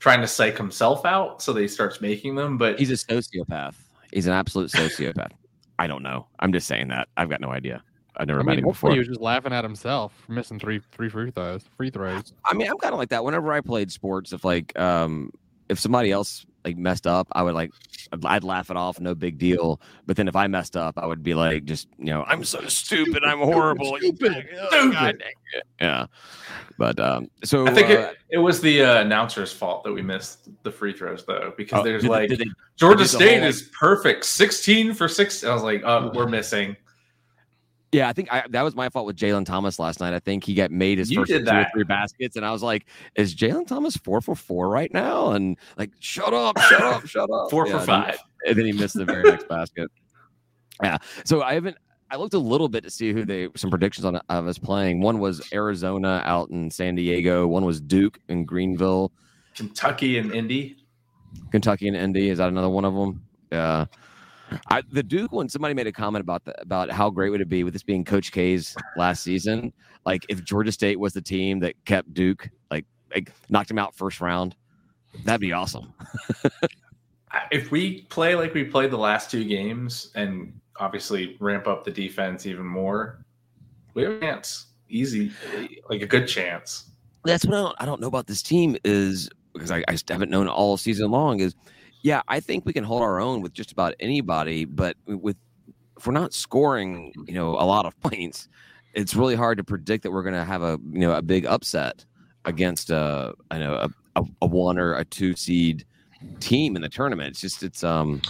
[0.00, 3.76] trying to psych himself out so that he starts making them, but he's a sociopath.
[4.12, 5.30] He's an absolute sociopath.
[5.78, 6.26] I don't know.
[6.40, 7.08] I'm just saying that.
[7.16, 7.82] I've got no idea.
[8.16, 8.92] I've never I met mean, him before.
[8.92, 11.64] he was just laughing at himself for missing three three free throws.
[11.76, 12.32] Free throws.
[12.44, 13.24] I mean, I'm kind of like that.
[13.24, 15.30] Whenever I played sports, if like um
[15.68, 17.70] if somebody else like messed up, I would like
[18.12, 19.80] I'd, I'd laugh it off, no big deal.
[20.06, 22.60] But then if I messed up, I would be like, just you know, I'm so
[22.68, 24.92] stupid, I'm horrible, Stupid, Oh, stupid.
[24.92, 25.22] God.
[25.80, 26.06] Yeah,
[26.78, 30.02] but um, so I think uh, it, it was the uh, announcer's fault that we
[30.02, 33.30] missed the free throws though, because oh, there's did like did they- Georgia did State
[33.32, 35.44] whole, like- is perfect, 16 for six.
[35.44, 36.76] I was like, oh, we're missing.
[37.92, 40.14] Yeah, I think I, that was my fault with Jalen Thomas last night.
[40.14, 42.62] I think he got made his You first two or three baskets, and I was
[42.62, 47.06] like, "Is Jalen Thomas four for four right now?" And like, shut up, shut up,
[47.06, 47.50] shut up.
[47.50, 48.18] Four Yeah, for five.
[48.46, 49.90] and then he missed the very next basket.
[50.82, 50.98] Yeah.
[51.24, 51.76] So I haven't.
[52.12, 55.00] I looked a little bit to see who they some predictions on of us playing.
[55.00, 57.46] One was Arizona out in San Diego.
[57.46, 59.12] One was Duke in Greenville.
[59.54, 60.76] Kentucky and Indy.
[61.50, 62.30] Kentucky and Indy.
[62.30, 63.22] Is that another one of them?
[63.52, 63.86] Yeah.
[64.68, 65.48] I, the Duke one.
[65.48, 68.04] Somebody made a comment about the, about how great would it be with this being
[68.04, 69.72] Coach K's last season.
[70.04, 73.94] Like if Georgia State was the team that kept Duke, like like knocked him out
[73.94, 74.56] first round,
[75.24, 75.92] that'd be awesome.
[77.50, 81.90] if we play like we played the last two games and obviously ramp up the
[81.90, 83.24] defense even more,
[83.94, 84.66] we have a chance.
[84.88, 85.30] Easy,
[85.88, 86.90] like a good chance.
[87.24, 90.30] that's what I don't, I don't know about this team is because I, I haven't
[90.30, 91.54] known all season long is
[92.02, 95.36] yeah I think we can hold our own with just about anybody but with
[95.98, 98.48] if we're not scoring you know a lot of points
[98.94, 101.46] it's really hard to predict that we're going to have a you know a big
[101.46, 102.04] upset
[102.44, 105.84] against a I know a, a, a one or a two seed
[106.38, 108.20] team in the tournament it's just it's um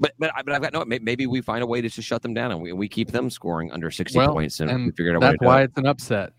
[0.00, 2.34] but but, but I've got no maybe we find a way to just shut them
[2.34, 5.16] down and we, we keep them scoring under 60 Well, points and, we and figured
[5.16, 6.32] out That's why it's an upset.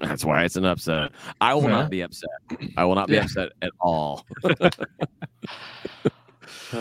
[0.00, 1.12] That's why it's an upset.
[1.40, 2.30] I will not be upset.
[2.76, 3.24] I will not be Yeah.
[3.24, 4.24] upset at all.
[6.72, 6.78] All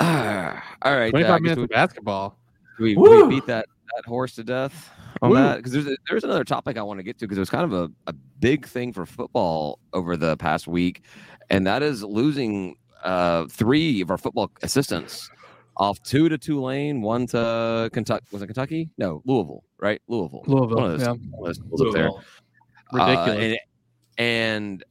[0.00, 0.62] right.
[0.80, 2.38] Uh, I five guess minutes of basketball.
[2.78, 4.90] we, we, we beat that, that horse to death
[5.22, 5.36] on Woo.
[5.36, 7.50] that because there's a, there's another topic I want to get to because it was
[7.50, 11.02] kind of a, a big thing for football over the past week,
[11.50, 15.30] and that is losing uh, three of our football assistants
[15.78, 18.26] off two to Tulane, one to Kentucky.
[18.32, 18.90] Was it Kentucky?
[18.98, 19.62] No, Louisville.
[19.80, 20.42] Right, Louisville.
[20.46, 21.12] Louisville, One of those, yeah.
[21.12, 22.10] one of those schools up there.
[22.10, 22.24] Louisville.
[22.92, 23.58] Uh, Ridiculous.
[24.18, 24.84] and, and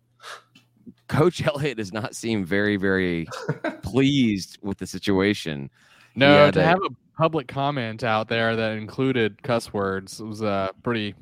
[1.07, 3.27] Coach Elliott does not seem very, very
[3.81, 5.69] pleased with the situation.
[6.15, 10.41] No, Yeah, to they- have a public comment out there that included cuss words was
[10.43, 11.15] uh, pretty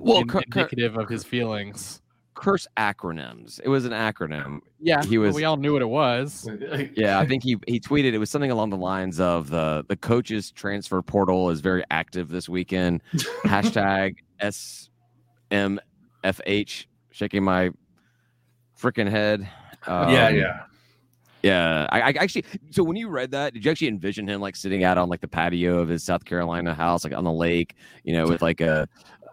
[0.00, 2.00] Well, in- cur- cur- indicative of his feelings.
[2.34, 3.60] Curse acronyms.
[3.62, 4.58] It was an acronym.
[4.80, 6.48] Yeah, He but was- we all knew what it was.
[6.96, 9.96] Yeah, I think he he tweeted it was something along the lines of the the
[9.96, 13.02] coaches transfer portal is very active this weekend.
[13.44, 14.16] Hashtag
[15.52, 17.70] SMFH shaking my
[18.80, 19.48] freaking head.
[19.86, 20.62] yeah, Um, yeah.
[21.42, 22.46] Yeah, I, I actually.
[22.70, 25.20] So when you read that, did you actually envision him like sitting out on like
[25.20, 28.62] the patio of his South Carolina house, like on the lake, you know, with like
[28.62, 28.88] a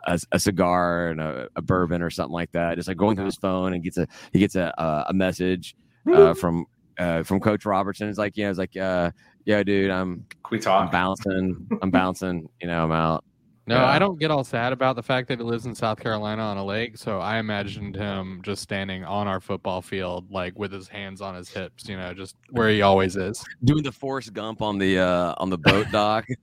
[0.06, 3.26] a, a cigar and a, a bourbon or something like that, just like going through
[3.26, 4.74] his phone and gets a he gets a
[5.08, 5.76] a, message
[6.12, 6.66] uh, from
[6.98, 8.10] uh, from Coach Robertson.
[8.10, 9.12] It's like, yeah, it's like, uh,
[9.46, 13.26] yeah, dude, I'm Can we I'm bouncing, I'm bouncing, you know, I'm out.
[13.68, 13.86] No, Yeah.
[13.86, 16.58] I don't get all sad about the fact that he lives in South Carolina on
[16.58, 16.98] a lake.
[16.98, 21.36] So I imagined him just standing on our football field, like with his hands on
[21.36, 23.44] his hips, you know, just where he always is.
[23.64, 26.26] Doing the Forrest Gump on the uh on the boat dock.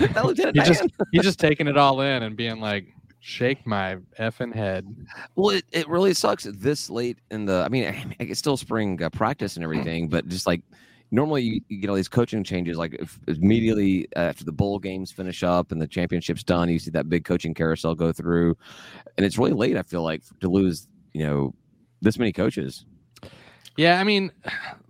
[0.00, 0.82] That Lieutenant He just
[1.12, 2.86] he's just taking it all in and being like,
[3.20, 4.86] "Shake my effing head."
[5.36, 7.62] Well, it, it really sucks this late in the.
[7.64, 10.62] I mean, it's still spring uh, practice and everything, but just like
[11.14, 15.12] normally you, you get all these coaching changes like if, immediately after the bowl games
[15.12, 18.56] finish up and the championship's done, you see that big coaching carousel go through,
[19.16, 19.76] and it's really late.
[19.76, 21.54] I feel like to lose, you know,
[22.02, 22.84] this many coaches.
[23.76, 24.30] Yeah, I mean,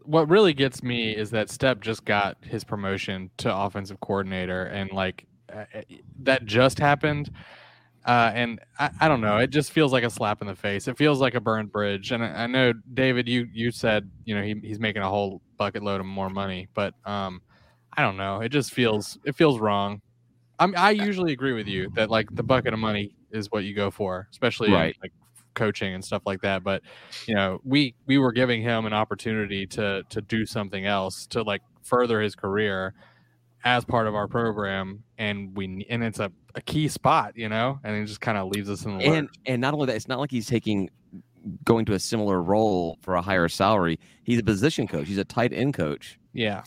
[0.02, 4.90] what really gets me is that Step just got his promotion to offensive coordinator, and
[4.92, 5.64] like uh,
[6.22, 7.30] that just happened.
[8.06, 10.88] Uh, and I, I don't know, it just feels like a slap in the face.
[10.88, 12.12] It feels like a burned bridge.
[12.12, 15.40] And I, I know, David, you you said you know he, he's making a whole
[15.56, 17.40] bucket load of more money, but um,
[17.96, 18.40] I don't know.
[18.40, 20.00] It just feels it feels wrong.
[20.58, 23.74] I'm, I usually agree with you that like the bucket of money is what you
[23.74, 25.12] go for, especially in, like
[25.54, 26.62] coaching and stuff like that.
[26.62, 26.82] But
[27.26, 31.42] you know, we we were giving him an opportunity to to do something else to
[31.42, 32.94] like further his career
[33.64, 37.80] as part of our program, and we and it's a, a key spot, you know,
[37.82, 39.34] and it just kind of leaves us in the And lurch.
[39.46, 40.90] and not only that, it's not like he's taking
[41.64, 43.98] going to a similar role for a higher salary.
[44.24, 45.06] He's a position coach.
[45.08, 46.18] He's a tight end coach.
[46.32, 46.62] Yeah,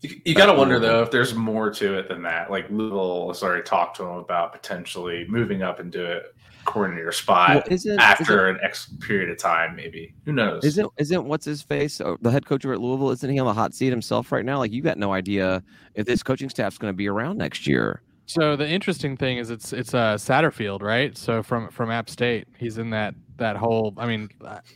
[0.00, 2.50] You, you got to wonder though if there's more to it than that.
[2.50, 6.20] Like Louisville has already talked to him about potentially moving up into a
[6.64, 10.14] coordinator spot Well, isn't after an X period of time, maybe.
[10.24, 10.64] Who knows?
[10.64, 13.10] Isn't isn't what's his face uh, the head coach over at Louisville?
[13.10, 14.58] Isn't he on the hot seat himself right now?
[14.58, 15.62] Like you got no idea
[15.94, 18.02] if this coaching staff's going to be around next year.
[18.26, 21.16] So the interesting thing is it's it's uh, Satterfield, right?
[21.18, 23.94] So from from App State, he's in that that whole.
[23.96, 24.30] I mean,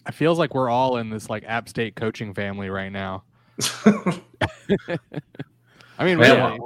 [0.06, 3.24] it feels like we're all in this like App State coaching family right now.
[5.98, 6.58] I mean, Man, really.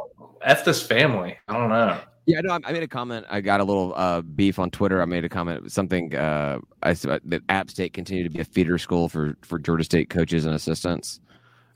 [0.42, 1.38] F this family.
[1.48, 2.00] I don't know.
[2.26, 3.26] Yeah, no, I, I made a comment.
[3.28, 5.00] I got a little uh, beef on Twitter.
[5.02, 8.44] I made a comment something uh, I said that App State continued to be a
[8.44, 11.20] feeder school for for Georgia State coaches and assistants.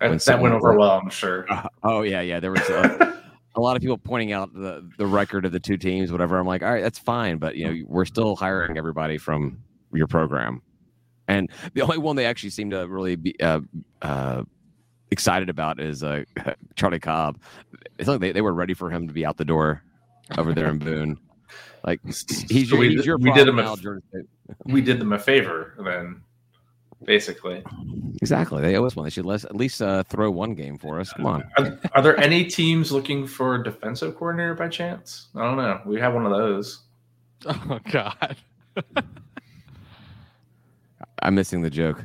[0.00, 1.46] That, When that went over well, I'm sure.
[1.82, 2.40] Oh yeah, yeah.
[2.40, 3.20] There was a,
[3.54, 6.38] a lot of people pointing out the the record of the two teams, whatever.
[6.38, 9.58] I'm like, all right, that's fine, but you know, we're still hiring everybody from
[9.96, 10.62] your program,
[11.28, 13.60] and the only one they actually seem to really be uh,
[14.02, 14.42] uh,
[15.10, 16.24] excited about is uh,
[16.76, 17.38] Charlie Cobb.
[17.98, 19.82] It's like they, they were ready for him to be out the door
[20.38, 21.18] over there in Boone.
[21.86, 24.00] Like he's, So your, we, he's your we did him now, a,
[24.64, 26.22] we did them a favor then,
[27.04, 27.62] basically.
[28.22, 29.04] Exactly, they owe us one.
[29.04, 31.12] They should let, at least uh, throw one game for us.
[31.12, 31.44] Come on.
[31.58, 35.26] Are, are there any teams looking for a defensive coordinator by chance?
[35.34, 35.80] I don't know.
[35.84, 36.80] We have one of those.
[37.46, 38.36] Oh God,
[41.24, 42.04] I'm missing the joke.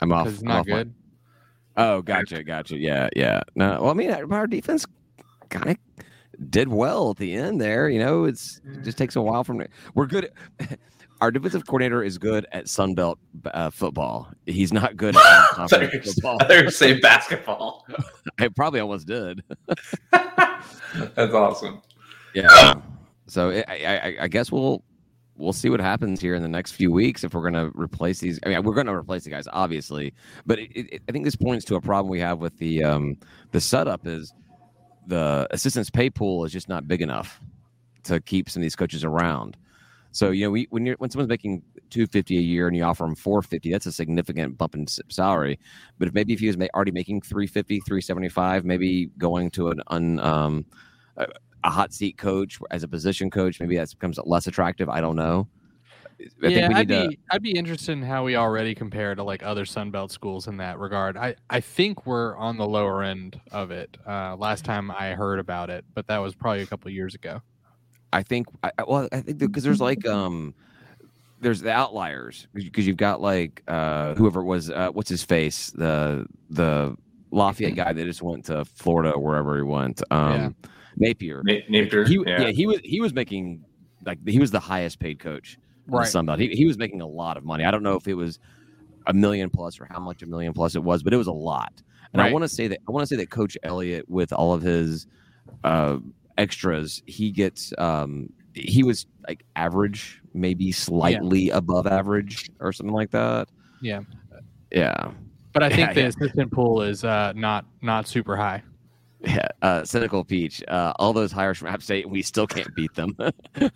[0.00, 0.24] I'm off.
[0.26, 0.86] because it's I'm not off my-
[1.76, 2.76] Oh, gotcha, gotcha.
[2.76, 3.40] Yeah, yeah.
[3.54, 4.84] No, well, I mean, our our defense
[5.48, 7.88] kind of did well at the end there.
[7.88, 9.62] You know, it's it just takes a while from.
[9.94, 10.30] We're good.
[11.22, 13.16] Our defensive coordinator is good at Sunbelt
[13.52, 14.32] uh, football.
[14.46, 16.38] He's not good at I conference football.
[16.38, 17.86] thought you were saying basketball.
[18.38, 19.42] I probably almost did.
[20.12, 21.82] That's awesome.
[22.34, 22.74] Yeah.
[23.26, 24.82] So I, I, I- I guess we'll
[25.40, 28.20] we'll see what happens here in the next few weeks if we're going to replace
[28.20, 28.38] these.
[28.44, 30.12] I mean, we're going to replace the guys, obviously,
[30.46, 33.16] but it, it, I think this points to a problem we have with the um,
[33.50, 34.32] the setup is
[35.06, 37.40] the assistants pay pool is just not big enough
[38.04, 39.56] to keep some of these coaches around.
[40.12, 42.82] So you know, we, when you're when someone's making two fifty a year and you
[42.82, 45.58] offer them four fifty, that's a significant bump in salary.
[45.98, 50.20] But if maybe if he was already making 350, 375, maybe going to an un
[50.20, 50.66] um,
[51.64, 54.88] a, hot seat coach as a position coach, maybe that becomes less attractive.
[54.88, 55.48] I don't know.
[56.42, 57.08] I yeah, think we I'd to.
[57.08, 60.58] be I'd be interested in how we already compare to like other Sunbelt schools in
[60.58, 61.16] that regard.
[61.16, 63.96] I I think we're on the lower end of it.
[64.06, 67.14] Uh, last time I heard about it, but that was probably a couple of years
[67.14, 67.40] ago.
[68.12, 68.48] I think.
[68.62, 70.54] I, well, I think because there's like um,
[71.40, 75.70] there's the outliers because you've got like uh whoever it was uh what's his face
[75.70, 76.94] the the
[77.30, 80.02] Lafayette guy that just went to Florida or wherever he went.
[80.10, 80.54] Um,
[81.00, 81.42] Napier.
[81.44, 82.04] Na- Napier.
[82.04, 82.42] He, yeah.
[82.42, 82.50] yeah.
[82.50, 83.64] he was he was making
[84.06, 85.58] like he was the highest paid coach
[85.88, 86.04] in Right.
[86.04, 86.38] the Sun Belt.
[86.38, 87.64] He, he was making a lot of money.
[87.64, 88.38] I don't know if it was
[89.06, 91.32] a million plus or how much a million plus it was, but it was a
[91.32, 91.82] lot.
[92.12, 94.52] And I want to say that I want to say that Coach Elliott, with all
[94.52, 95.06] of his
[95.64, 95.98] uh,
[96.38, 103.10] extras, he gets um, he was like average, maybe slightly above average or something like
[103.12, 103.48] that.
[103.80, 104.00] Yeah.
[104.72, 105.12] Yeah.
[105.52, 106.06] But I think Yeah, the yeah.
[106.08, 108.62] assistant pool is uh, not not super high.
[109.22, 110.62] Yeah, uh, cynical peach.
[110.66, 113.16] Uh, all those hires from App State, we still can't beat them.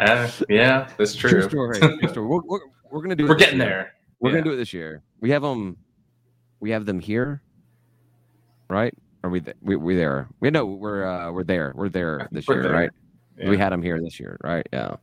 [0.00, 1.42] Uh, yeah, that's true.
[1.42, 1.76] story.
[1.80, 2.24] True story.
[2.28, 2.60] We're, we're,
[2.92, 3.26] we're gonna do.
[3.26, 3.68] We're getting year.
[3.68, 3.94] there.
[4.20, 4.34] We're Yeah.
[4.36, 5.02] gonna do it this year.
[5.20, 5.76] We have them.
[6.60, 7.42] We have them here,
[8.70, 8.94] right?
[9.24, 9.40] Are we?
[9.40, 10.28] Th- we we there?
[10.38, 11.72] We know we're uh, we're there.
[11.74, 12.72] We're there this We're year, there.
[12.72, 12.90] right?
[13.38, 13.50] Yeah.
[13.50, 14.64] We had them here this year, right?
[14.72, 14.94] Yeah.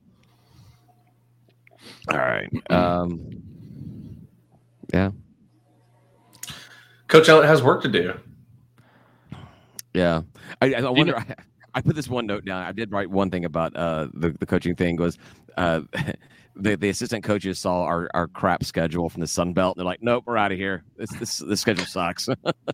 [2.09, 2.47] All right.
[2.69, 3.31] Um.
[4.93, 5.11] Yeah.
[7.09, 8.17] Coach Elliott has work to do.
[9.95, 10.21] Yeah.
[10.61, 11.13] I, I You wonder.
[11.13, 11.35] know- I,
[11.75, 12.63] I put this one note down.
[12.63, 15.17] I did write one thing about uh, the the coaching thing was
[15.57, 15.81] uh,
[16.55, 19.75] the the assistant coaches saw our, our crap schedule from the Sun Belt.
[19.75, 20.83] And they're like, nope, we're out of here.
[20.97, 22.29] This this this schedule sucks.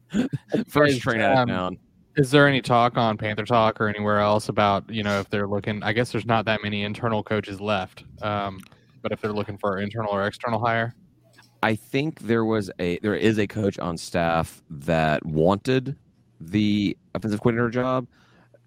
[0.67, 1.77] First train out of um, town.
[2.17, 5.47] Is there any talk on Panther Talk or anywhere else about you know if they're
[5.47, 5.81] looking?
[5.81, 8.03] I guess there's not that many internal coaches left.
[8.21, 8.59] Um,
[9.01, 10.93] but if they're looking for internal or external hire,
[11.63, 15.95] I think there was a there is a coach on staff that wanted
[16.49, 18.07] the offensive coordinator job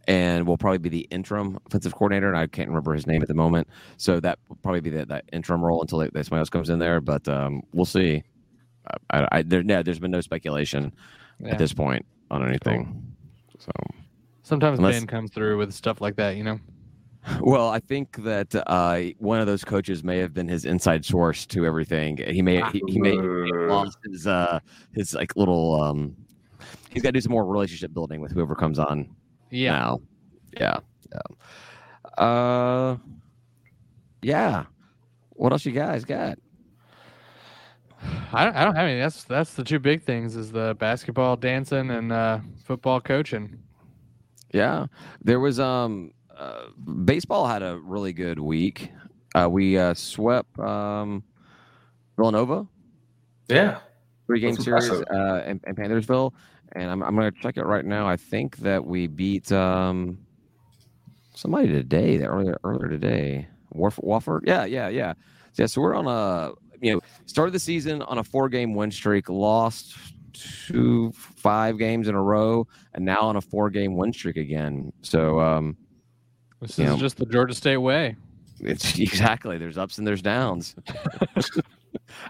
[0.07, 3.29] and will probably be the interim offensive coordinator and I can't remember his name at
[3.29, 3.69] the moment.
[3.97, 6.79] So that will probably be that, that interim role until they, somebody else comes in
[6.79, 8.23] there, but um, we'll see.
[9.11, 10.93] I, I there yeah, there's been no speculation
[11.41, 11.53] Yeah.
[11.53, 13.03] at this point on anything.
[13.59, 13.71] So
[14.43, 16.37] sometimes Unless- Ben comes through with stuff like that.
[16.37, 16.61] You know.
[17.41, 21.47] Well, I think that uh, one of those coaches may have been his inside source
[21.47, 22.19] to everything.
[22.19, 23.67] He may he, he may Ooh.
[23.67, 24.61] lost his uh
[24.93, 26.15] his like little um.
[26.91, 29.15] He's got to do some more relationship building with whoever comes on
[29.51, 29.73] Yeah.
[29.73, 30.01] now.
[30.59, 30.77] Yeah,
[31.13, 32.23] yeah.
[32.25, 32.97] Uh,
[34.23, 34.65] yeah.
[35.31, 36.39] What else you guys got?
[38.33, 39.01] I don't, I don't have any.
[39.01, 43.59] That's that's the two big things: is the basketball, dancing, and uh, football coaching.
[44.53, 44.87] Yeah,
[45.23, 46.67] there was um uh,
[47.05, 48.91] baseball had a really good week.
[49.35, 51.25] Uh, we uh, swept um
[52.17, 52.67] Villanova.
[53.49, 53.79] Yeah.
[54.27, 55.07] three game series impressive.
[55.13, 56.33] uh, in, in Panthersville,
[56.75, 58.07] and I'm I'm gonna check it right now.
[58.09, 60.19] I think that we beat um
[61.35, 63.49] somebody today, that earlier earlier today.
[63.73, 65.15] Warf- Wofford, yeah, yeah, yeah,
[65.57, 65.67] yeah.
[65.67, 69.29] So we're on a you know started the season on a four game win streak,
[69.29, 69.97] lost
[70.33, 74.93] two five games in a row, and now on a four game win streak again.
[75.03, 75.77] So um
[76.61, 78.17] This is just the Georgia State way.
[78.61, 80.75] it's exactly there's ups and there's downs.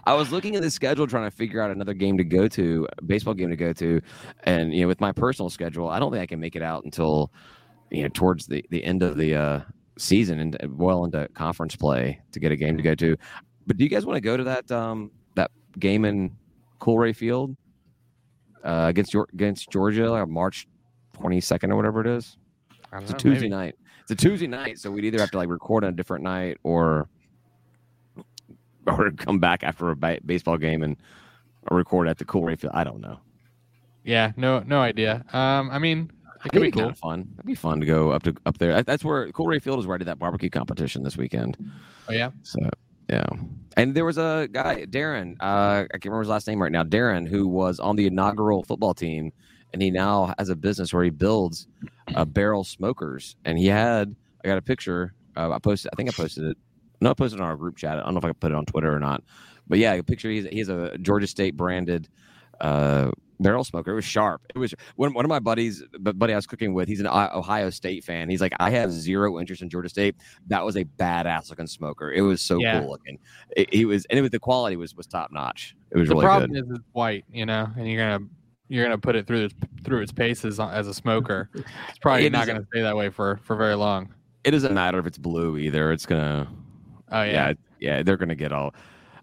[0.05, 2.87] I was looking at the schedule trying to figure out another game to go to,
[3.05, 4.01] baseball game to go to,
[4.43, 6.85] and you know, with my personal schedule, I don't think I can make it out
[6.85, 7.31] until
[7.91, 9.59] you know towards the the end of the uh,
[9.97, 13.15] season and well into conference play to get a game to go to.
[13.67, 16.35] But do you guys want to go to that um, that game in
[16.79, 17.55] Coolray Field
[18.63, 20.67] uh, against against Georgia, like March
[21.13, 22.37] twenty second or whatever it is?
[22.93, 23.49] It's a Tuesday maybe.
[23.49, 23.75] night.
[24.01, 26.57] It's a Tuesday night, so we'd either have to like record on a different night
[26.63, 27.09] or
[28.97, 30.97] or come back after a ba- baseball game and
[31.71, 32.73] record at the Coolray Field.
[32.75, 33.19] I don't know.
[34.03, 35.25] Yeah, no, no idea.
[35.33, 36.11] Um, I mean,
[36.45, 36.89] it could be be kind cool.
[36.91, 37.27] of fun.
[37.33, 38.83] It'd be fun to go up to up there.
[38.83, 41.57] That's where Coolray Field is where I did that barbecue competition this weekend.
[42.07, 42.59] Oh yeah, So
[43.09, 43.25] yeah,
[43.77, 45.35] and there was a guy, Darren.
[45.39, 46.83] Uh, I can't remember his last name right now.
[46.83, 49.31] Darren, who was on the inaugural football team,
[49.73, 51.67] and he now has a business where he builds
[52.15, 53.35] uh, barrel smokers.
[53.43, 55.13] And he had, I got a picture.
[55.35, 55.91] Uh, I posted.
[55.91, 56.57] I think I posted it.
[57.05, 57.99] No, I posted on our group chat.
[57.99, 59.23] I don't know if I can put it on Twitter or not.
[59.67, 60.29] But yeah, a picture.
[60.31, 62.09] He's he has a Georgia State branded
[62.59, 63.91] uh, barrel smoker.
[63.91, 64.41] It was sharp.
[64.55, 66.87] It was one, one of my buddies, the buddy I was cooking with.
[66.87, 68.27] He's an Ohio State fan.
[68.27, 70.15] He's like, I have zero interest in Georgia State.
[70.47, 72.11] That was a badass looking smoker.
[72.11, 72.79] It was so Yeah.
[72.79, 73.19] cool looking.
[73.55, 75.75] It, he was, and it was the quality was was top notch.
[75.91, 76.65] It was the really problem good.
[76.65, 78.25] is it's white, you know, and you're gonna
[78.67, 81.51] you're gonna put it through its through its paces as a smoker.
[81.89, 84.11] It's probably It not gonna stay that way for for very long.
[84.43, 85.91] It doesn't matter if it's blue either.
[85.91, 86.47] It's gonna,
[87.11, 87.53] Oh yeah, yeah, yeah,
[87.97, 88.73] yeah they're gonna get all.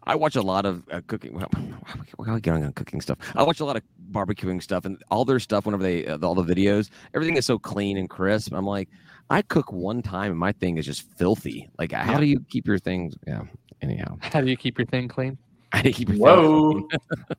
[0.04, 1.34] I watch a lot of uh, cooking.
[1.34, 3.18] Well, how are we getting on cooking stuff?
[3.36, 5.64] I watch a lot of barbecuing stuff, and all their stuff.
[5.66, 8.52] Whenever they uh, all the videos, everything is so clean and crisp.
[8.52, 8.88] I'm like,
[9.30, 11.68] I cook one time, and my thing is just filthy.
[11.78, 12.18] Like, how Yeah.
[12.18, 13.14] do you keep your things?
[13.26, 13.42] Yeah.
[13.80, 15.38] Anyhow, How do you keep your thing clean?
[15.72, 16.88] I keep your thing Whoa.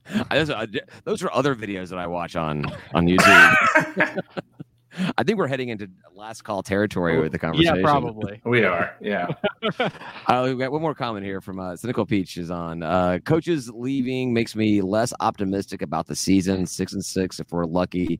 [0.10, 0.26] clean.
[0.32, 0.68] those, are,
[1.04, 4.18] those are other videos that I watch on on YouTube.
[5.18, 7.78] I think we're heading into last call territory with the conversation.
[7.78, 8.42] Yeah, probably.
[8.46, 8.96] We are.
[9.02, 9.28] Yeah.
[10.28, 12.84] Uh, we got one more comment here from uh, Cynical Peach is on.
[12.84, 16.66] Uh, coaches leaving makes me less optimistic about the season.
[16.66, 18.20] Six and six if we're lucky,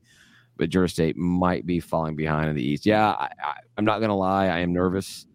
[0.56, 2.86] but Georgia State might be falling behind in the East.
[2.86, 4.46] Yeah, I, I, I'm not gonna lie.
[4.46, 5.26] I am nervous.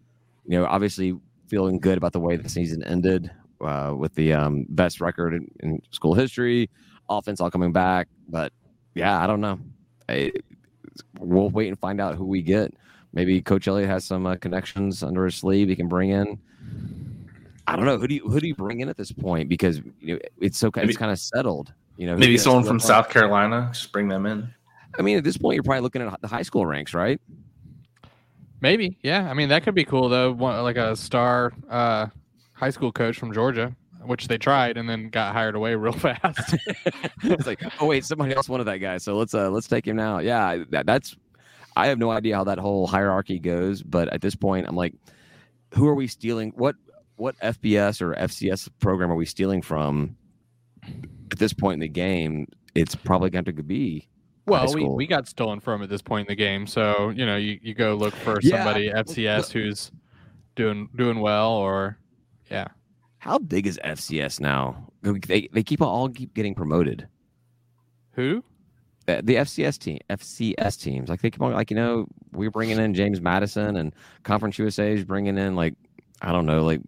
[0.46, 1.16] You know, obviously
[1.48, 3.30] feeling good about the way the season ended
[3.60, 6.70] uh, with the um, best record in, in school history,
[7.08, 8.08] offense all coming back.
[8.28, 8.52] But
[8.94, 9.58] yeah, I don't know.
[10.08, 10.32] I,
[11.18, 12.74] we'll wait and find out who we get.
[13.12, 16.38] Maybe Coach Elliott has some uh, connections under his sleeve he can bring in.
[17.66, 19.80] I don't know who do you who do you bring in at this point because
[20.00, 21.72] you know, it's so Maybe- it's kind of settled.
[21.96, 23.68] You know, Maybe someone from look like- South Carolina.
[23.72, 24.48] Just bring them in.
[24.98, 27.20] I mean, at this point, you're probably looking at the high school ranks, right?
[28.60, 29.30] Maybe, yeah.
[29.30, 30.32] I mean, that could be cool though.
[30.32, 32.06] One, like a star uh,
[32.54, 33.74] high school coach from Georgia,
[34.04, 36.56] which they tried and then got hired away real fast.
[37.22, 39.96] it's like, oh wait, somebody else wanted that guy, so let's uh let's take him
[39.96, 40.18] now.
[40.18, 41.16] Yeah, that, that's.
[41.76, 44.94] I have no idea how that whole hierarchy goes, but at this point, I'm like,
[45.74, 46.52] who are we stealing?
[46.56, 46.76] What
[47.16, 50.16] what FBS or FCS program are we stealing from?
[51.30, 54.08] At this point in the game, it's probably going to be
[54.46, 57.36] well, we, we got stolen from at this point in the game, so you know
[57.36, 59.92] you, you go look for somebody look- FCS who's
[60.56, 61.98] doing doing well, or
[62.50, 62.68] yeah.
[63.20, 64.88] How big is FCS now?
[65.02, 67.06] They they keep all keep getting promoted.
[68.12, 68.42] Who?
[69.06, 72.94] The FCS team, FCS teams, like they keep on, like you know, we're bringing in
[72.94, 73.94] James Madison and
[74.24, 75.74] Conference USA is bringing in like
[76.22, 76.80] I don't know, like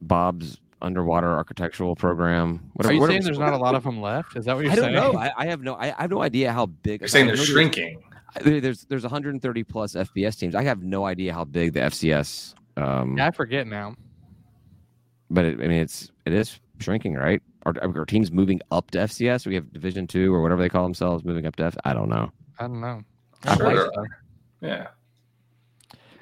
[0.00, 2.70] Bob's underwater architectural program.
[2.74, 4.36] What, Are you whatever- saying there's not a lot of them left?
[4.36, 4.94] Is that what you're I don't saying?
[4.94, 5.18] know.
[5.18, 5.74] I, I have no.
[5.74, 7.00] I, I have no idea how big.
[7.00, 8.02] You're saying I they're know there's- shrinking.
[8.42, 10.54] there- There's there's 130 plus FBS teams.
[10.54, 12.54] I have no idea how big the FCS.
[12.76, 13.94] Um, Yeah, I forget now.
[15.30, 17.42] But it, I mean, it's it is shrinking, right?
[17.64, 19.46] Are, are teams moving up to FCS?
[19.46, 21.76] We have Division two or whatever they call themselves moving up to F.
[21.84, 22.30] I don't know.
[22.58, 23.02] I don't know.
[23.44, 23.70] I I, Sure.
[23.70, 24.04] think so.
[24.60, 24.86] Yeah.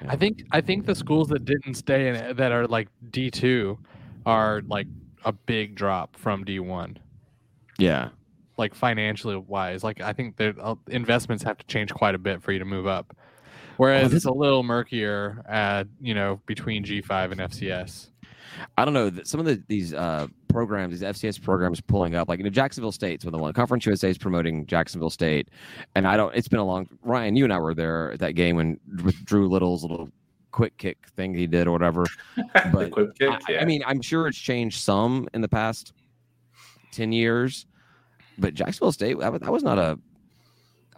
[0.07, 3.31] I think I think the schools that didn't stay in it, that are like D
[3.31, 3.77] two
[4.25, 4.87] are like
[5.23, 6.97] a big drop from D one,
[7.79, 8.09] Yeah.
[8.57, 9.83] like financially wise.
[9.83, 12.65] Like I think the uh, investments have to change quite a bit for you to
[12.65, 13.15] move up.
[13.77, 18.09] Whereas this- it's a little murkier, at, you know, between G five and FCS.
[18.77, 19.11] I don't know.
[19.23, 22.29] Some of the, these uh, programs, these FCS programs, pulling up.
[22.29, 23.53] Like you know, Jacksonville State's one of the one.
[23.53, 25.49] Conference USA is promoting Jacksonville State,
[25.95, 26.35] and I don't.
[26.35, 26.87] It's been a long.
[27.03, 30.09] Ryan, you and I were there at that game when with Drew Little's little
[30.51, 32.05] quick kick thing he did or whatever.
[32.35, 33.29] the But quick kick.
[33.29, 33.61] I, yeah.
[33.61, 35.93] I mean, I'm sure it's changed some in the past
[36.91, 37.65] ten years,
[38.37, 39.99] but Jacksonville State that was, that was not a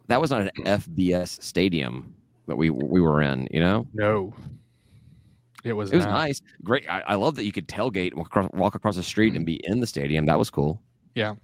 [0.07, 2.13] that was not an FBS stadium
[2.47, 3.47] that we we were in.
[3.51, 4.33] You know, No,
[5.63, 5.91] it was.
[5.91, 6.13] it was not.
[6.13, 6.89] nice, great.
[6.89, 9.37] I, I love that you could tailgate and walk across, walk across the street mm-hmm.
[9.37, 10.25] and be in the stadium.
[10.25, 10.81] That was cool.
[11.15, 11.35] Yeah.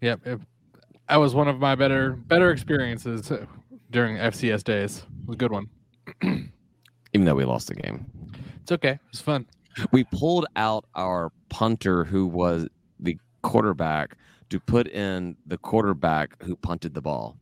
[0.00, 0.20] Yep.
[0.26, 0.40] It,
[1.08, 3.32] that was one of my better better experiences
[3.90, 4.98] during FCS days.
[4.98, 5.68] It was a good one.
[6.22, 8.06] Even though we lost the game,
[8.62, 8.90] It's okay.
[8.90, 9.46] It was fun.
[9.90, 12.68] we pulled out our punter who was
[13.00, 14.16] the quarterback
[14.50, 17.36] to put in the quarterback who punted the ball.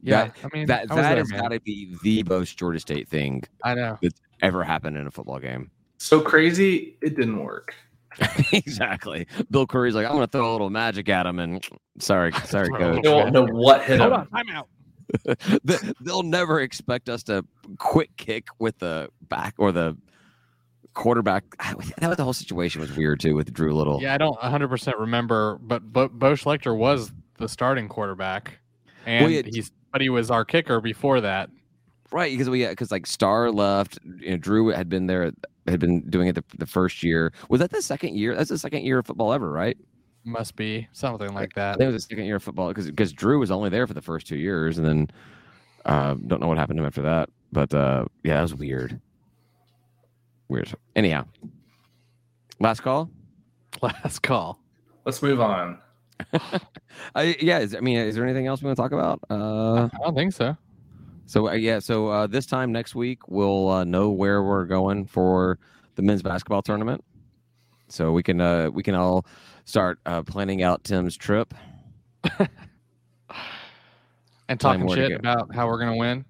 [0.00, 3.42] Yeah, I mean That that there, has got to be the most Georgia State thing
[3.64, 3.98] I know.
[4.42, 5.70] Ever happened in a football game.
[5.98, 7.74] so crazy, it didn't work.
[8.52, 9.26] exactly.
[9.50, 11.64] Bill Curry's like, I'm gonna throw a little magic at him, and
[11.98, 13.02] sorry, sorry, coach.
[13.02, 14.18] They won't know what hit Hold him.
[14.20, 14.68] on, time out.
[15.64, 17.44] They- They'll never expect us to
[17.78, 19.96] quick kick with the back or the
[20.94, 21.44] quarterback.
[21.98, 24.00] That was the whole situation was weird too with Drew Little.
[24.02, 28.58] Yeah, I don't 100 percent remember, but but Bo Schlechter was the starting quarterback,
[29.06, 31.50] and yeah, he's but he was our kicker before that.
[32.10, 35.30] Right, because we because like Star left, you know, Drew had been there,
[35.66, 37.32] had been doing it the, the first year.
[37.50, 38.34] Was that the second year?
[38.34, 39.76] That's the second year of football ever, right?
[40.24, 41.78] Must be something like I that.
[41.78, 43.94] think it was the second year of football because because Drew was only there for
[43.94, 45.10] the first two years, and then
[45.84, 47.28] uh, don't know what happened to him after that.
[47.52, 48.98] But uh, yeah, that was weird.
[50.48, 50.72] Weird.
[50.96, 51.26] Anyhow,
[52.58, 53.10] last call.
[53.82, 54.58] Last call.
[55.04, 55.78] Let's move on.
[57.14, 59.20] I, yeah, is, I mean, is there anything else we want to talk about?
[59.30, 60.56] Uh, I don't think so.
[61.28, 65.04] So uh, yeah, so uh, this time next week we'll uh, know where we're going
[65.04, 65.58] for
[65.94, 67.04] the men's basketball tournament.
[67.88, 69.26] So we can uh, we can all
[69.66, 71.54] start uh, planning out Tim's trip.
[74.50, 76.24] And talking shit about how we're gonna win.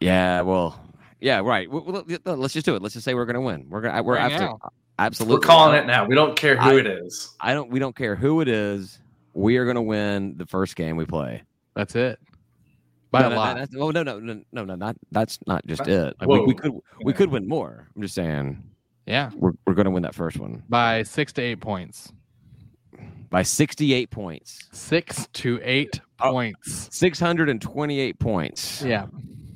[0.00, 0.84] Yeah, well,
[1.20, 1.70] yeah, right.
[1.70, 2.82] Well, well, let- let's just do it.
[2.82, 3.66] Let's just say we're going to win.
[3.68, 4.52] We're gonna we're Right after,
[4.98, 5.36] absolutely.
[5.36, 6.04] We're calling it now.
[6.06, 7.36] We don't care who I- it is.
[7.40, 7.70] I don't.
[7.70, 8.98] We don't care who it is.
[9.34, 11.44] We are going to win the first game we play.
[11.76, 12.18] That's it.
[13.10, 13.54] By no, a no, lot.
[13.56, 16.14] that's- oh no, no, no, no, no, not that's not just it.
[16.20, 17.16] Like, we, we could we Yeah.
[17.16, 17.88] could win more.
[17.96, 18.62] I'm just saying
[19.06, 19.30] yeah.
[19.34, 22.12] we're we're going to win that first one By six to eight points.
[23.30, 24.68] by 68 points.
[24.72, 26.32] Six to eight Oh.
[26.32, 26.88] points.
[26.96, 28.82] 628 points.
[28.82, 29.06] Yeah.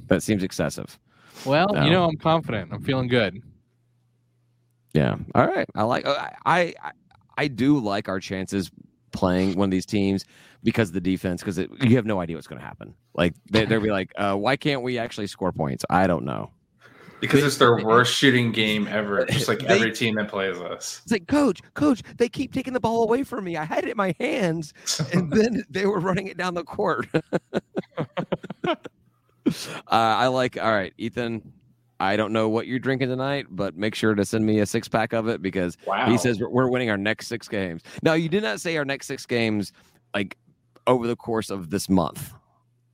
[0.09, 0.99] That seems excessive.
[1.45, 1.85] Well, No.
[1.85, 2.73] you know, I'm confident.
[2.73, 3.43] I'm feeling good.
[4.95, 5.17] Yeah.
[5.35, 5.67] All right.
[5.75, 6.07] I like.
[6.07, 6.75] I I
[7.37, 8.71] I do like our chances
[9.11, 10.25] playing one of these teams
[10.63, 11.43] because of the defense.
[11.43, 12.95] Because you have no idea what's going to happen.
[13.15, 15.85] Like they, they'll be like, uh, why can't we actually score points?
[15.91, 16.51] I don't know.
[17.21, 21.03] Because it's their worst shooting game ever, just like They- every team that plays us.
[21.05, 23.57] It's like, coach, coach, they keep taking the ball away from me.
[23.57, 24.75] I had it in my hands,
[25.13, 27.07] and then they were running it down the court.
[28.67, 28.75] uh,
[29.87, 30.61] I like.
[30.61, 31.53] All right, Ethan.
[32.01, 34.89] I don't know what you're drinking tonight, but make sure to send me a six
[34.89, 36.11] pack of it because wow.
[36.11, 37.83] He says we're winning our next six games.
[38.03, 39.73] Now, you did not say our next six games
[40.13, 40.37] like
[40.87, 42.33] over the course of this month.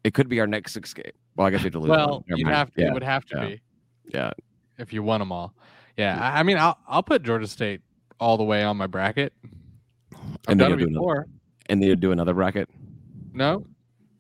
[0.05, 1.11] It could be our next six game.
[1.37, 1.91] Well, I guess we have to lose.
[1.91, 2.25] Well, one.
[2.29, 3.47] Never you'd have to, yeah, it would have to yeah.
[3.47, 3.61] be
[4.07, 4.31] yeah.
[4.79, 5.55] if you won them all.
[5.97, 7.81] Yeah, I, I mean, I'll I'll put Georgia State
[8.21, 9.33] all the way on my bracket.
[10.13, 10.19] I've
[10.49, 11.27] And then done it you'll do another- before.
[11.71, 12.69] And then you do another bracket.
[13.33, 13.67] No.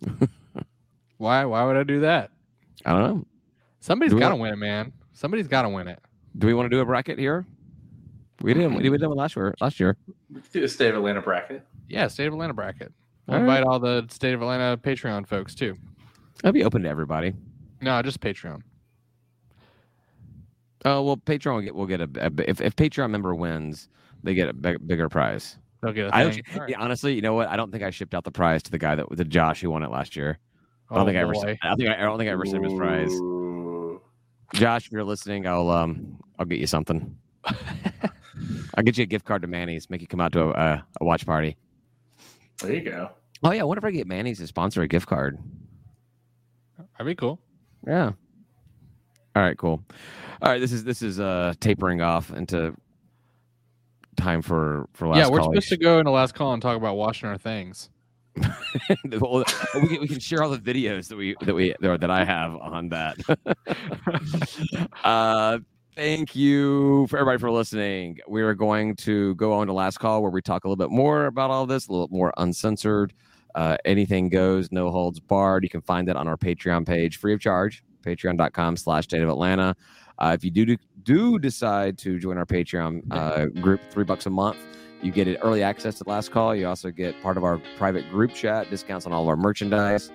[1.16, 1.44] why?
[1.44, 2.30] Why would I do that?
[2.84, 3.26] I don't know.
[3.80, 4.92] Somebody's Do got to want- win it, man.
[5.12, 5.98] Somebody's got to win it.
[6.36, 7.46] Do we want to do a bracket here?
[8.40, 8.74] We didn't.
[8.76, 9.54] We did one last year.
[9.60, 9.96] Last year.
[10.32, 11.64] We could do a state of Atlanta bracket.
[11.88, 12.92] Yeah, State of Atlanta bracket.
[13.28, 13.58] We'll All right.
[13.58, 15.76] invite all the State of Atlanta Patreon folks too.
[16.44, 17.34] I'd be open to everybody.
[17.82, 18.62] No, just Patreon.
[20.84, 21.74] Oh well, Patreon will get.
[21.74, 22.08] We'll get a.
[22.16, 23.88] a- if if Patreon member wins,
[24.22, 25.58] they get a big, bigger prize.
[25.82, 26.42] They'll get a I thing.
[26.50, 26.70] don't, right.
[26.70, 27.48] yeah, honestly, you know what?
[27.48, 29.70] I don't think I shipped out the prize to the guy that the Josh who
[29.70, 30.38] won it last year.
[30.90, 31.32] I don't Oh, think I ever.
[31.34, 31.58] boy.
[31.62, 33.12] I think I, I don't think I ever sent him his prize.
[34.54, 37.14] Josh, if you're listening, I'll um I'll get you something.
[37.44, 39.90] I'll get you a gift card to Manny's.
[39.90, 41.56] Make you come out to a, a, a watch party.
[42.62, 43.10] There you go.
[43.42, 45.38] Oh yeah, I wonder if I get Manny's to sponsor a gift card.
[46.76, 47.38] That'd be cool.
[47.86, 48.12] Yeah.
[49.36, 49.82] All right, cool.
[50.42, 52.74] All right, this is this is uh tapering off into
[54.16, 55.18] time for for last.
[55.18, 55.52] yeah, we're call.
[55.52, 57.90] supposed to go into last call and talk about washing our things.
[59.20, 59.44] Well,
[59.74, 62.56] we, can, we can share all the videos that we that we that I have
[62.56, 63.16] on that.
[65.04, 65.58] uh,
[65.98, 68.20] thank you for everybody for listening.
[68.28, 70.94] We are going to go on to last call where we talk a little bit
[70.94, 73.12] more about all this, a little more uncensored.
[73.56, 75.64] Uh, anything goes, no holds barred.
[75.64, 77.82] You can find that on our Patreon page, free of charge.
[78.02, 79.74] Patreon.com slash State of Atlanta.
[80.20, 84.30] Uh, if you do do decide to join our Patreon uh, group, three bucks a
[84.30, 84.58] month,
[85.02, 86.54] you get early access to the last call.
[86.54, 90.12] You also get part of our private group chat, discounts on all our merchandise.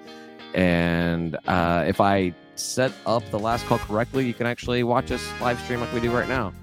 [0.53, 5.27] And uh, if I set up the last call correctly, you can actually watch us
[5.41, 6.53] live stream like we do right now.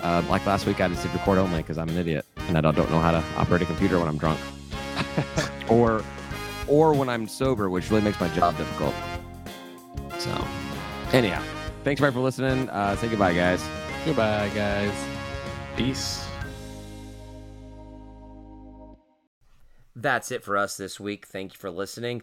[0.00, 2.60] Uh, like last week, I just did record only because I'm an idiot and I
[2.60, 4.38] don't don't know how to operate a computer when I'm drunk,
[5.68, 6.04] or
[6.68, 8.94] or when I'm sober, which really makes my job difficult.
[10.18, 10.30] So,
[11.12, 11.42] anyhow,
[11.84, 12.68] thanks everybody for listening.
[12.68, 13.64] Uh, say goodbye, guys.
[14.04, 14.92] Goodbye, guys.
[15.76, 16.26] Peace.
[19.94, 21.26] That's it for us this week.
[21.26, 22.22] Thank you for listening.